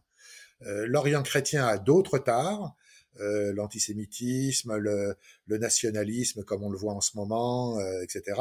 [0.62, 2.76] L'Orient chrétien a d'autres tares,
[3.20, 5.16] euh, l'antisémitisme, le,
[5.48, 8.40] le, nationalisme comme on le voit en ce moment, euh, etc.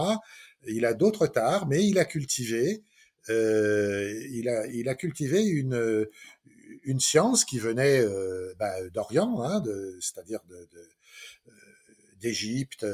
[0.66, 2.82] Il a d'autres tares, mais il a cultivé,
[3.28, 6.08] euh, il, a, il a cultivé une,
[6.82, 9.62] une science qui venait euh, bah, d'Orient, hein,
[10.00, 10.68] c'est-à-dire de,
[12.20, 12.86] d'Égypte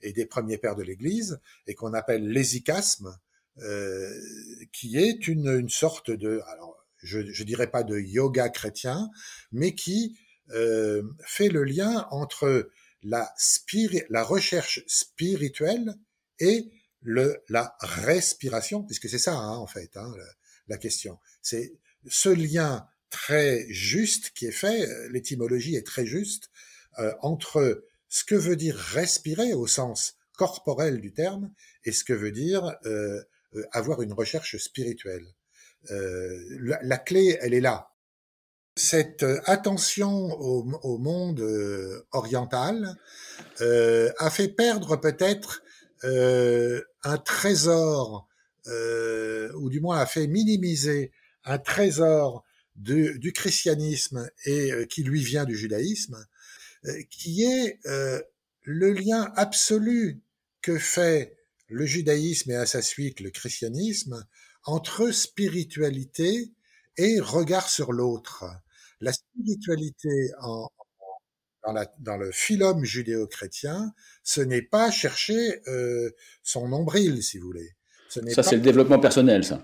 [0.00, 3.18] et des premiers pères de l'Église, et qu'on appelle l'hésicasme,
[4.72, 9.10] qui est une, une sorte de, alors je, je dirais pas de yoga chrétien,
[9.52, 10.16] mais qui
[10.50, 12.70] euh, fait le lien entre
[13.02, 13.32] la,
[14.08, 15.94] la recherche spirituelle
[16.38, 16.70] et
[17.04, 20.12] la respiration, puisque c'est ça hein, en fait hein,
[20.68, 21.18] la, question.
[21.42, 21.74] C'est
[22.08, 26.50] ce lien très juste qui est fait, l'étymologie est très juste,
[26.98, 31.52] euh, entre ce que veut dire respirer au sens corporel du terme
[31.84, 33.20] et ce que veut dire euh,
[33.54, 35.26] euh avoir une recherche spirituelle.
[35.90, 37.93] Euh, la, la, clé, elle est là
[38.76, 42.96] cette euh, attention au, monde euh, oriental
[43.60, 45.62] euh, a fait perdre peut-être
[47.02, 48.28] un trésor,
[48.66, 51.12] ou du moins a fait minimiser
[51.44, 52.44] un trésor
[52.76, 56.22] du christianisme et qui lui vient du judaïsme,
[57.08, 60.20] qui est le lien absolu
[60.60, 64.26] que fait le judaïsme et à sa suite le christianisme
[64.64, 66.52] entre spiritualité
[66.98, 68.44] et regard sur l'autre.
[69.04, 70.68] La spiritualité en,
[71.66, 73.92] dans, la, dans, le philum judéo-chrétien,
[74.22, 76.10] ce n'est pas chercher euh,
[76.42, 77.70] son nombril, si vous voulez.
[78.08, 79.62] ça, c'est le développement personnel, ça.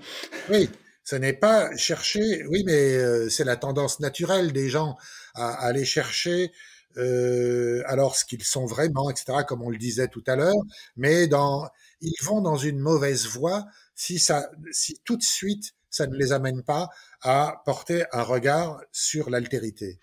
[0.51, 0.69] Oui,
[1.05, 2.45] ce n'est pas chercher.
[2.49, 4.97] Oui, mais euh, c'est la tendance naturelle des gens
[5.35, 6.53] à, à aller chercher
[6.97, 10.57] euh, alors ce qu'ils sont vraiment, etc., comme on le disait tout à l'heure,
[10.97, 11.69] mais dans,
[12.01, 16.33] ils vont dans une mauvaise voie si ça, si tout de suite ça ne les
[16.33, 16.89] amène pas
[17.23, 19.99] à porter un regard sur l'altérité.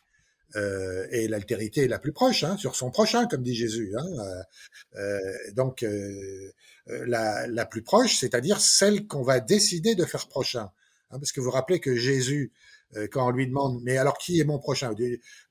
[0.55, 3.93] Euh, et l'altérité est la plus proche, hein, sur son prochain, comme dit Jésus.
[3.97, 6.51] Hein, euh, euh donc euh,
[6.89, 10.71] euh, la, la, plus proche, c'est-à-dire celle qu'on va décider de faire prochain.
[11.11, 12.51] Hein, parce que vous vous rappelez que Jésus
[12.95, 14.93] euh, quand on lui demande mais alors qui est mon prochain?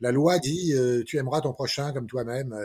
[0.00, 0.74] La loi dit
[1.06, 2.56] tu aimeras ton prochain comme toi-même.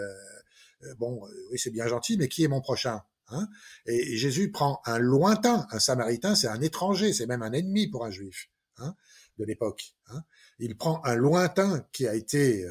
[0.97, 3.01] Bon, oui c'est bien gentil, mais qui est mon prochain?
[3.31, 3.47] Hein
[3.85, 8.05] et, Jésus prend un lointain, un Samaritain, c'est un étranger, c'est même un ennemi pour
[8.05, 8.95] un juif hein,
[9.37, 9.95] de l'époque.
[10.07, 10.23] Hein
[10.59, 12.65] il prend un lointain qui a été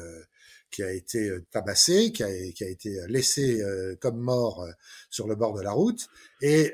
[0.69, 3.61] qui a été tabassé, qui a, qui a été laissé
[3.99, 4.65] comme mort
[5.09, 6.07] sur le bord de la route,
[6.41, 6.71] et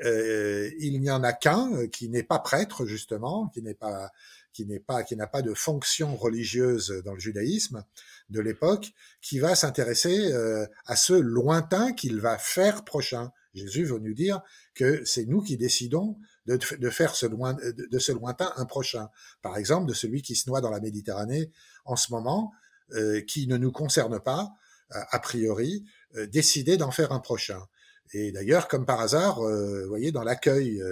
[0.78, 4.12] il n'y en a qu'un qui n'est pas prêtre justement, qui n'est pas
[4.58, 7.84] qui n'est pas, qui n'a pas de fonction religieuse dans le judaïsme
[8.28, 13.30] de l'époque, qui va s'intéresser euh, à ce lointain qu'il va faire prochain.
[13.58, 14.40] Jésus veut nous dire
[14.74, 16.58] que c'est nous qui décidons de,
[16.90, 19.08] faire ce de, ce lointain un prochain.
[19.42, 21.50] Par exemple, de celui qui se noie dans la Méditerranée
[21.84, 22.52] en ce moment,
[22.92, 24.48] euh, qui ne nous concerne pas,
[24.90, 25.84] a priori,
[26.16, 27.60] euh, décider d'en faire un prochain.
[28.14, 30.82] Et d'ailleurs, comme par hasard, vous voyez, dans l'accueil,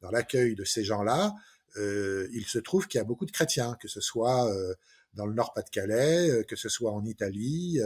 [0.00, 1.32] dans l'accueil de ces gens-là,
[1.76, 4.74] euh, il se trouve qu'il y a beaucoup de chrétiens, que ce soit euh,
[5.14, 7.80] dans le Nord-Pas-de-Calais, euh, que ce soit en Italie,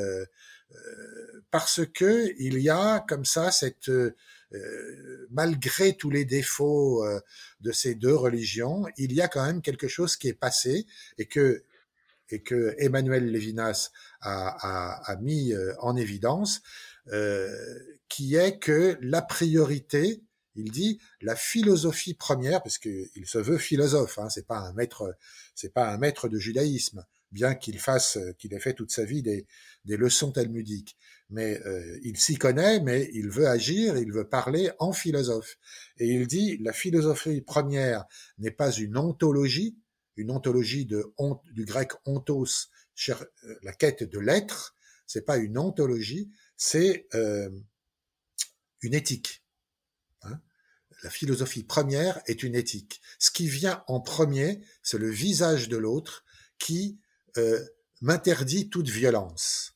[1.51, 3.91] parce que il y a comme ça cette
[5.31, 7.05] malgré tous les défauts
[7.61, 10.87] de ces deux religions, il y a quand même quelque chose qui est passé
[11.18, 11.64] et que
[12.33, 13.91] et que Emmanuel Lévinas
[14.21, 16.62] a, a, a mis en évidence,
[18.09, 20.23] qui est que la priorité
[20.57, 25.16] il dit la philosophie première, parce qu'il se veut philosophe, hein, c'est pas un maître,
[25.55, 29.23] c'est pas un maître de judaïsme, bien qu'il fasse, qu'il ait fait toute sa vie
[29.23, 29.47] des,
[29.85, 30.97] des leçons talmudiques.
[31.31, 35.59] Mais euh, il s'y connaît, mais il veut agir, il veut parler en philosophe.
[35.99, 38.05] Et il dit la philosophie première
[38.39, 39.78] n'est pas une ontologie,
[40.16, 41.12] une ontologie de
[41.53, 42.68] du grec ontos,
[43.09, 43.14] euh,
[43.62, 44.74] la quête de l'être.
[45.07, 47.51] C'est pas une ontologie, c'est euh,
[48.83, 49.41] une éthique
[51.03, 53.01] la philosophie première est une éthique.
[53.18, 56.24] Ce qui vient en premier, c'est le visage de l'autre
[56.59, 56.99] qui
[58.01, 59.75] m'interdit toute violence.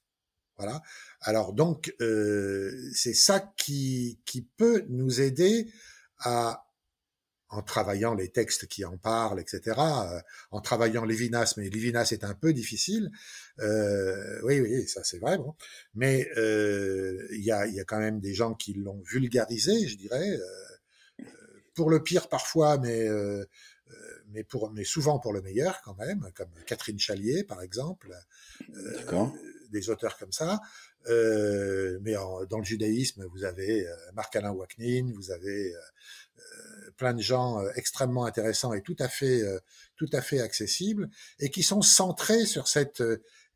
[0.56, 0.82] Voilà.
[1.20, 5.70] Alors donc, euh, c'est ça qui, qui peut nous aider
[6.18, 6.60] à
[7.50, 10.20] en travaillant les textes qui en parlent, etc., euh,
[10.50, 13.12] en travaillant Lévinas, mais Lévinas est un peu difficile.
[13.60, 15.38] Euh, oui, oui, ça c'est vrai.
[15.38, 15.54] Bon.
[15.94, 19.96] Mais euh, il y, a, y, a, quand même des gens qui l'ont vulgarisé, je
[19.96, 20.36] dirais
[21.74, 23.46] pour le pire parfois, mais euh, euh,
[24.34, 28.14] mais pour mais souvent pour le meilleur quand même, comme Catherine Chalier par exemple,
[28.76, 29.26] euh,
[29.70, 30.60] des auteurs comme ça.
[31.06, 32.14] Euh, mais
[32.48, 35.72] dans le judaïsme, vous avez Marc-Alain Waknin, vous avez
[36.96, 39.42] plein de gens extrêmement intéressants et tout à fait
[39.96, 41.08] tout à fait accessibles
[41.38, 43.02] et qui sont centrés sur cette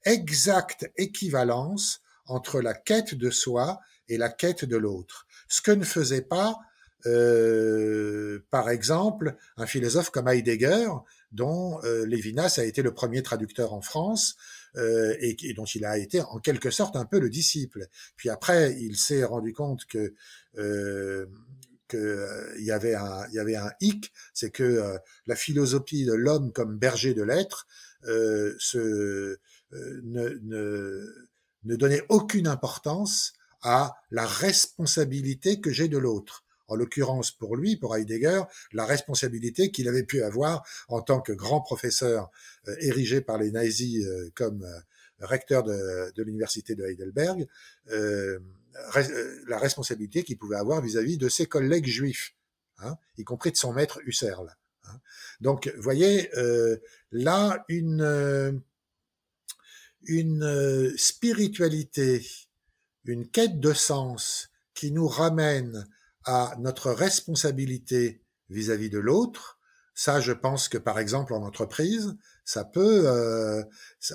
[0.04, 5.26] exacte équivalence entre la quête de soi et la quête de l'autre.
[5.48, 6.58] Ce que ne faisait pas
[7.06, 10.88] euh, par exemple, un philosophe comme Heidegger,
[11.32, 14.36] dont euh, Lévinas a été le premier traducteur en France
[14.76, 17.86] euh, et, dont il a été en quelque sorte un peu le disciple.
[18.16, 20.14] Puis après, il s'est rendu compte que
[20.58, 21.26] euh,
[21.88, 26.52] qu'il y avait un il y avait un hic, c'est que la philosophie de l'homme
[26.52, 27.66] comme berger de l'être
[28.02, 29.38] se
[29.72, 31.28] ne, ne,
[31.64, 33.32] ne donnait aucune importance
[33.62, 38.42] à la responsabilité que j'ai de l'autre en l'occurrence pour lui, pour Heidegger,
[38.72, 42.30] la responsabilité qu'il avait pu avoir en tant que grand professeur
[42.68, 44.78] euh, érigé par les nazis euh, comme euh,
[45.20, 47.48] recteur de, l'université de Heidelberg,
[47.88, 52.36] la responsabilité qu'il pouvait avoir vis-à-vis de ses collègues juifs,
[52.78, 54.56] hein, y compris de son maître Husserl.
[54.84, 55.00] Hein.
[55.40, 56.30] Donc, voyez,
[57.10, 58.62] là, une
[60.96, 62.24] spiritualité,
[63.04, 65.88] une quête de sens qui nous ramène
[66.28, 68.20] à notre responsabilité
[68.50, 69.58] vis-à-vis de l'autre,
[69.94, 73.64] ça, je pense que par exemple en entreprise, ça peut, euh,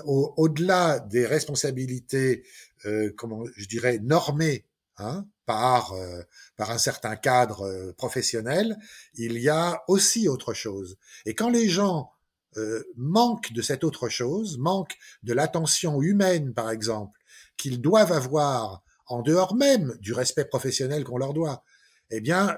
[0.04, 2.44] au-delà des responsabilités,
[2.86, 4.64] euh, comment je dirais, normées,
[4.98, 6.22] hein, par, euh,
[6.56, 8.78] par un certain cadre euh, professionnel,
[9.14, 10.96] il y a aussi autre chose.
[11.26, 12.12] Et quand les gens
[12.56, 17.18] euh, manquent de cette autre chose, manquent de l'attention humaine, par exemple,
[17.56, 21.64] qu'ils doivent avoir en dehors même du respect professionnel qu'on leur doit,
[22.10, 22.56] eh bien,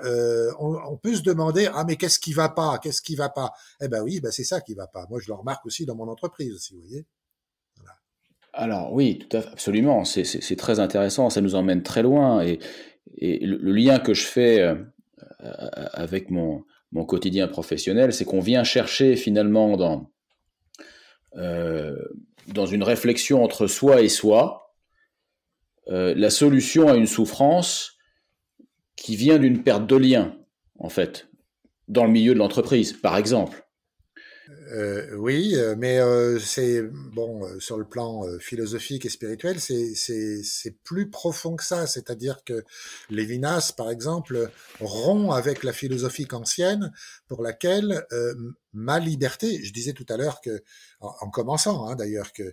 [0.59, 3.53] on, on, peut se demander ah mais qu'est-ce qui va pas, qu'est-ce qui va pas?
[3.81, 5.07] Eh ben oui, ben c'est ça qui va pas.
[5.09, 7.07] Moi, je le remarque aussi dans mon entreprise aussi, vous voyez.
[8.57, 10.05] Alors oui, tout à fait, absolument.
[10.05, 11.29] C'est très intéressant.
[11.29, 12.43] Ça nous emmène très loin.
[12.43, 12.59] Et,
[13.21, 14.75] le, lien que je fais euh,
[15.93, 16.65] avec mon,
[17.07, 20.11] quotidien professionnel, c'est qu'on vient chercher finalement dans,
[21.37, 21.95] euh,
[22.49, 24.75] dans une réflexion entre soi et soi
[25.89, 27.96] euh, la solution à une souffrance
[28.97, 30.37] qui vient d'une perte de lien,
[30.79, 31.29] en fait,
[31.89, 33.67] dans le milieu de l'entreprise, par exemple.
[34.73, 39.95] Euh, oui, euh, mais euh, c'est bon euh, sur le plan philosophique et spirituel, c'est
[39.95, 41.87] c'est plus profond que ça.
[41.87, 42.65] C'est-à-dire que
[43.11, 46.93] Lévinas, par exemple, rompt avec la philosophie ancienne
[47.29, 48.07] pour laquelle
[48.73, 49.63] ma liberté.
[49.65, 50.63] Je disais tout à l'heure que,
[51.01, 52.53] en, commençant hein, d'ailleurs, que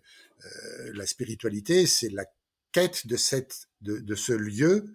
[0.93, 2.25] la spiritualité, c'est la
[2.71, 4.85] quête de cette de, de ce lieu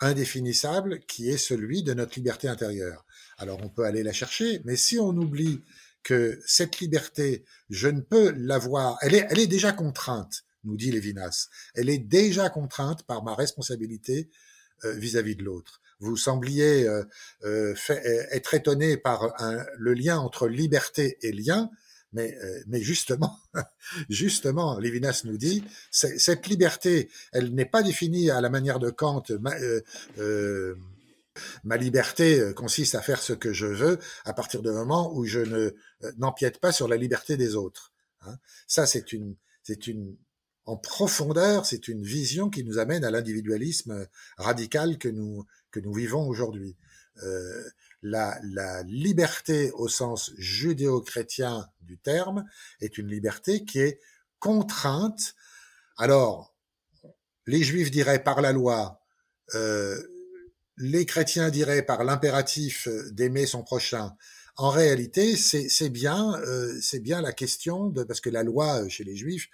[0.00, 3.04] indéfinissable qui est celui de notre liberté intérieure.
[3.38, 5.62] Alors on peut aller la chercher, mais si on oublie
[6.02, 10.90] que cette liberté, je ne peux l'avoir, elle est, elle est déjà contrainte, nous dit
[10.90, 11.48] Lévinas.
[11.74, 14.30] Elle est déjà contrainte par ma responsabilité
[14.84, 15.80] euh, vis-à-vis de l'autre.
[16.00, 17.04] Vous sembliez euh,
[17.44, 17.74] euh,
[18.32, 19.32] être étonné par
[19.78, 21.70] le lien entre liberté et lien,
[22.12, 22.36] mais,
[22.66, 23.38] mais justement,
[24.08, 29.24] justement, Lévinas nous dit, cette liberté, elle n'est pas définie à la manière de Kant.
[30.18, 30.74] Euh,
[31.64, 35.24] Ma liberté euh, consiste à faire ce que je veux à partir du moment où
[35.24, 37.92] je ne euh, n'empiète pas sur la liberté des autres.
[38.22, 38.36] Hein.
[38.66, 40.16] Ça, c'est une, c'est une,
[40.66, 44.06] en profondeur, c'est une vision qui nous amène à l'individualisme
[44.36, 46.76] radical que nous que nous vivons aujourd'hui.
[47.22, 47.64] Euh,
[48.02, 52.44] la, la liberté au sens judéo-chrétien du terme
[52.80, 54.00] est une liberté qui est
[54.38, 55.34] contrainte.
[55.96, 56.54] Alors,
[57.46, 59.00] les juifs diraient par la loi,
[59.54, 60.00] euh,
[60.78, 64.16] les chrétiens diraient par l'impératif euh, d'aimer son prochain.
[64.56, 68.88] En réalité, c'est bien, euh, c'est bien la question de parce que la loi euh,
[68.88, 69.48] chez les juifs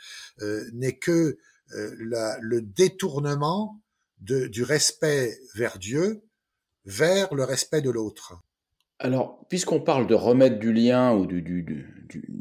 [0.73, 1.39] n'est que
[1.71, 3.79] le détournement
[4.21, 6.23] du respect vers Dieu
[6.85, 8.35] vers le respect de l'autre.
[8.99, 11.41] Alors, puisqu'on parle de remettre du lien ou de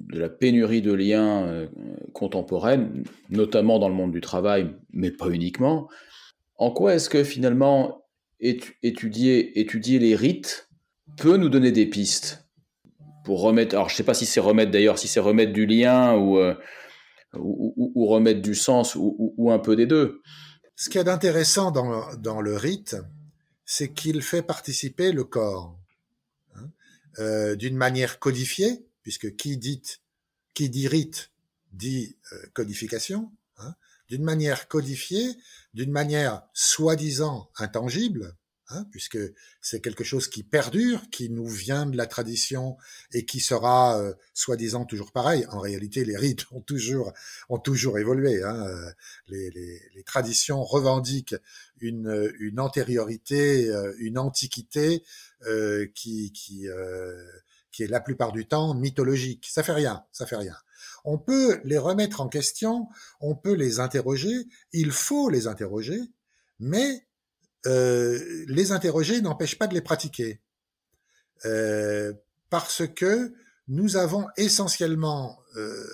[0.09, 1.67] la pénurie de liens
[2.13, 5.87] contemporaine, notamment dans le monde du travail, mais pas uniquement,
[6.55, 8.05] en quoi est-ce que finalement
[8.39, 10.69] étudier, étudier les rites
[11.17, 12.47] peut nous donner des pistes
[13.23, 13.75] pour remettre.
[13.75, 16.37] Alors, je ne sais pas si c'est remettre d'ailleurs, si c'est remettre du lien ou,
[16.37, 16.55] euh,
[17.35, 20.21] ou, remettre du sens ou, un peu des deux.
[20.79, 22.95] Ce qui est intéressant dans, dans le rite,
[23.65, 25.75] c'est qu'il fait participer le corps
[26.55, 26.69] hein,
[27.17, 29.81] euh, d'une manière codifiée, puisque qui dit,
[30.53, 31.31] qui dit rite
[31.73, 33.73] dit euh, codification, hein,
[34.07, 35.35] d'une manière codifiée,
[35.73, 38.35] d'une manière soi-disant intangible,
[38.69, 39.17] hein, puisque
[39.61, 42.77] c'est quelque chose qui perdure, qui nous vient de la tradition
[43.13, 45.45] et qui sera euh, soi-disant toujours pareil.
[45.49, 47.13] En réalité, les rites ont toujours
[47.49, 48.43] ont toujours évolué.
[48.43, 48.67] Hein.
[48.67, 48.91] Euh,
[49.27, 51.35] les, les, les, traditions revendiquent
[51.79, 55.03] une, une antériorité, euh, une antiquité
[55.93, 56.67] qui qui
[57.71, 59.47] qui est la plupart du temps mythologique.
[59.51, 60.55] Ça fait rien, ça fait rien.
[61.05, 62.87] On peut les remettre en question,
[63.21, 66.01] on peut les interroger, il faut les interroger,
[66.59, 67.06] mais
[67.65, 70.41] euh, les interroger n'empêche pas de les pratiquer.
[71.45, 72.13] Euh,
[72.49, 73.33] parce que
[73.67, 75.85] nous avons essentiellement euh,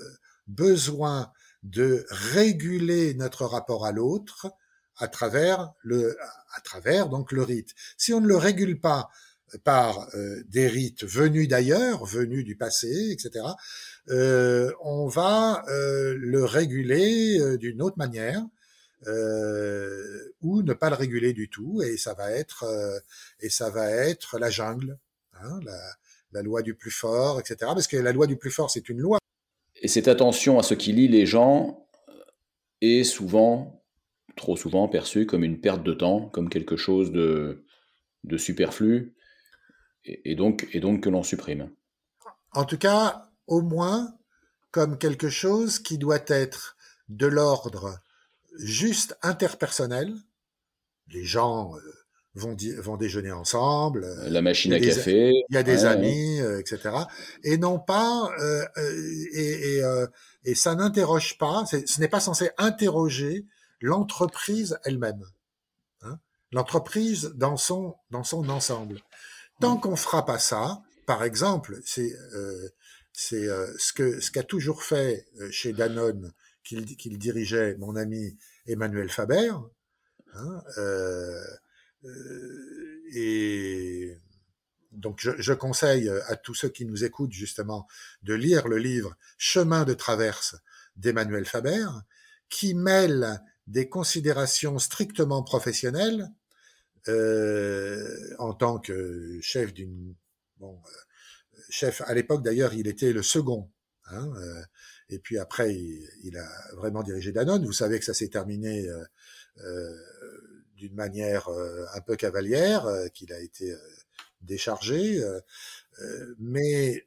[0.47, 1.31] besoin
[1.63, 4.51] de réguler notre rapport à l'autre
[4.97, 6.15] à travers le
[6.55, 7.71] à travers donc le rite.
[7.97, 9.09] Si on ne le régule pas
[9.63, 10.07] par
[10.47, 13.45] des rites venus d'ailleurs, venus du passé, etc.,
[14.07, 18.43] on va le réguler d'une autre manière
[20.41, 22.65] ou ne pas le réguler du tout, et ça va être
[23.39, 24.97] et ça va être la jungle,
[25.33, 25.79] hein, la,
[26.33, 27.57] la loi du plus fort, etc.
[27.59, 29.19] Parce que la loi du plus fort, c'est une loi.
[29.81, 31.87] Et cette attention à ce qui lie les gens
[32.81, 33.83] est souvent,
[34.35, 37.63] trop souvent, perçue comme une perte de temps, comme quelque chose de,
[38.23, 39.15] de superflu
[40.05, 41.69] et, donc, et donc que l'on supprime.
[42.51, 44.13] En tout cas, au moins
[44.71, 46.75] comme quelque chose qui doit être
[47.09, 47.99] de l'ordre
[48.59, 50.13] juste interpersonnel.
[51.07, 51.79] Les gens euh,
[52.35, 54.03] vont, vont déjeuner ensemble.
[54.03, 55.31] Euh, La machine à café.
[55.49, 56.95] Il y a des amis, euh, etc.
[57.43, 58.31] Et non pas
[59.35, 59.81] et, et,
[60.45, 61.65] et, ça n'interroge pas.
[61.65, 63.45] Ce n'est pas censé interroger
[63.81, 65.23] l'entreprise elle-même.
[66.01, 66.19] Hein
[66.53, 69.01] l'entreprise dans son, dans son ensemble.
[69.59, 72.69] Tant qu'on fera pas ça, par exemple, c'est euh,
[73.11, 76.33] c'est euh, ce que ce qu'a toujours fait euh, chez Danone
[76.63, 79.51] qu'il dirigeait mon ami Emmanuel Faber.
[80.33, 81.43] Hein, euh,
[82.05, 84.17] euh, et
[84.91, 87.87] donc je, conseille à tous ceux qui nous écoutent justement
[88.23, 90.55] de lire le livre Chemin de traverse
[90.95, 91.85] d'Emmanuel Faber,
[92.49, 96.29] qui mêle des considérations strictement professionnelles
[97.07, 100.15] euh, en tant que chef d'une
[100.57, 100.79] bon,
[101.69, 103.69] chef à l'époque d'ailleurs il était le second
[104.05, 104.31] hein,
[105.13, 107.65] et puis après il, a vraiment dirigé Danone.
[107.65, 109.03] Vous savez que ça s'est terminé euh,
[109.63, 109.95] euh
[110.75, 111.47] d'une manière
[111.93, 113.73] un peu cavalière qu'il a été
[114.41, 115.23] déchargé
[116.39, 117.05] mais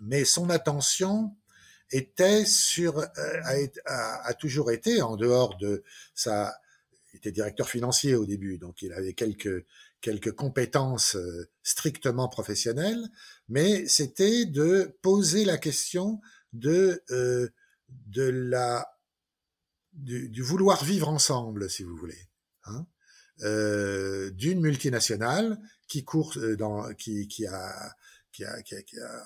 [0.00, 1.34] mais son attention
[1.90, 3.08] était sur a,
[3.86, 5.82] a, a, toujours été en dehors de
[6.14, 6.54] sa
[7.14, 9.64] il était directeur financier au début, donc il avait quelques
[10.04, 13.08] quelques compétences euh, strictement professionnelles,
[13.48, 16.20] mais c'était de poser la question
[16.52, 17.48] de euh,
[17.88, 18.86] de la
[19.94, 22.28] du, du, vouloir vivre ensemble, si vous voulez,
[22.64, 22.86] hein,
[23.44, 27.94] euh, d'une multinationale qui court euh, dans qui qui a
[28.30, 29.24] qui a, qui a, qui a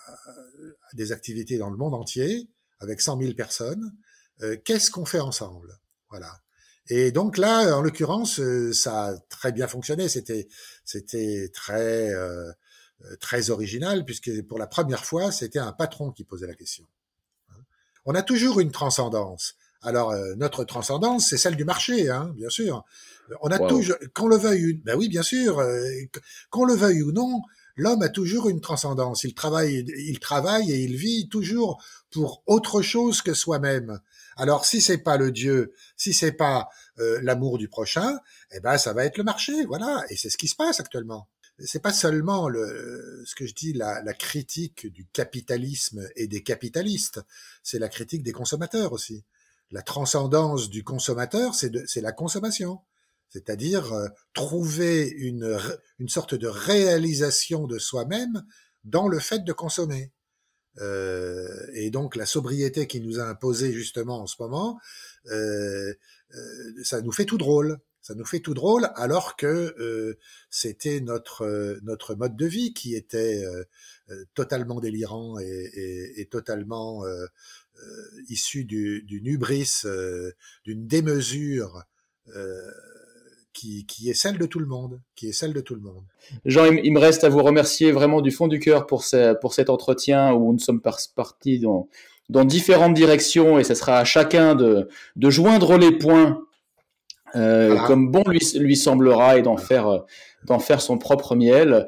[0.93, 2.49] des activités dans le monde entier
[2.79, 3.97] avec 100 000 personnes.
[4.43, 5.81] Euh, Qu'est-ce qu'on fait ensemble?
[6.09, 6.41] Voilà.
[6.89, 10.09] Et donc là, en l'occurrence, euh, ça a très bien fonctionné.
[10.09, 10.49] C'était,
[10.85, 12.51] c'était très, euh,
[13.21, 16.85] très original puisque pour la première fois, c'était un patron qui posait la question.
[18.05, 19.57] On a toujours une transcendance.
[19.83, 22.85] Alors euh, notre transcendance, c'est celle du marché, hein, bien sûr.
[23.43, 23.69] On a wow.
[23.69, 25.87] toujours, qu'on le veuille, ben oui, bien sûr, euh,
[26.51, 27.43] qu'on le veuille ou non,
[27.77, 29.25] l'homme a toujours une transcendance.
[29.25, 34.01] Il travaille, il travaille et il vit toujours pour autre chose que soi-même.
[34.39, 36.69] Alors si c'est pas le Dieu, si c'est pas
[36.99, 38.19] euh, l'amour du prochain,
[38.53, 40.05] eh ben ça va être le marché, voilà.
[40.11, 41.29] Et c'est ce qui se passe actuellement.
[41.59, 47.21] C'est pas seulement le, ce que je dis la, critique du capitalisme et des capitalistes,
[47.65, 49.25] c'est la critique des consommateurs aussi.
[49.73, 52.81] La transcendance du consommateur, c'est la consommation
[53.31, 55.59] c'est-à-dire euh, trouver une,
[55.99, 58.43] une sorte de réalisation de soi-même
[58.85, 60.13] dans le fait de consommer.
[60.81, 64.79] Euh, et donc la sobriété qui nous a imposé justement en ce moment,
[65.27, 65.93] euh,
[66.35, 67.79] euh, ça nous fait tout drôle.
[68.01, 70.17] Ça nous fait tout drôle alors que
[70.49, 73.45] c'était notre notre mode de vie qui était
[74.33, 77.05] totalement délirant et, totalement
[78.31, 79.83] issu du, d'une hubris,
[80.65, 81.85] d'une démesure
[83.59, 86.05] qui, qui, est celle de tout le monde, qui est celle de tout le monde.
[86.45, 89.53] Jean, il me reste à vous remercier vraiment du fond du cœur pour, ce, pour
[89.53, 91.89] cet entretien où nous sommes partis dans,
[92.29, 96.41] dans différentes directions et ce sera à chacun de, de joindre les points
[97.37, 97.87] euh, voilà.
[97.87, 100.05] comme bon lui, lui semblera et d'en faire,
[100.45, 101.87] d'en faire son propre miel.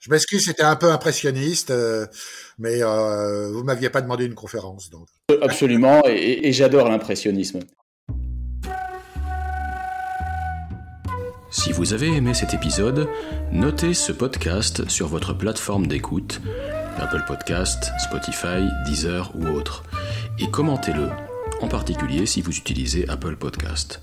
[0.00, 2.06] Je m'excuse, c'était un peu impressionniste, euh,
[2.58, 4.90] mais euh, vous m'aviez pas demandé une conférence.
[4.90, 5.06] Donc.
[5.40, 7.60] Absolument, et, et j'adore l'impressionnisme.
[11.52, 13.10] Si vous avez aimé cet épisode,
[13.52, 16.40] notez ce podcast sur votre plateforme d'écoute,
[16.98, 19.82] Apple Podcast, Spotify, Deezer ou autre,
[20.38, 21.10] et commentez-le,
[21.60, 24.02] en particulier si vous utilisez Apple Podcast.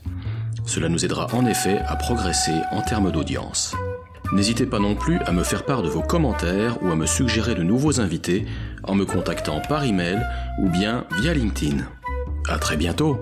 [0.67, 3.75] Cela nous aidera en effet à progresser en termes d'audience.
[4.31, 7.55] N'hésitez pas non plus à me faire part de vos commentaires ou à me suggérer
[7.55, 8.45] de nouveaux invités
[8.83, 10.21] en me contactant par email
[10.61, 11.77] ou bien via LinkedIn.
[12.47, 13.19] À très bientôt!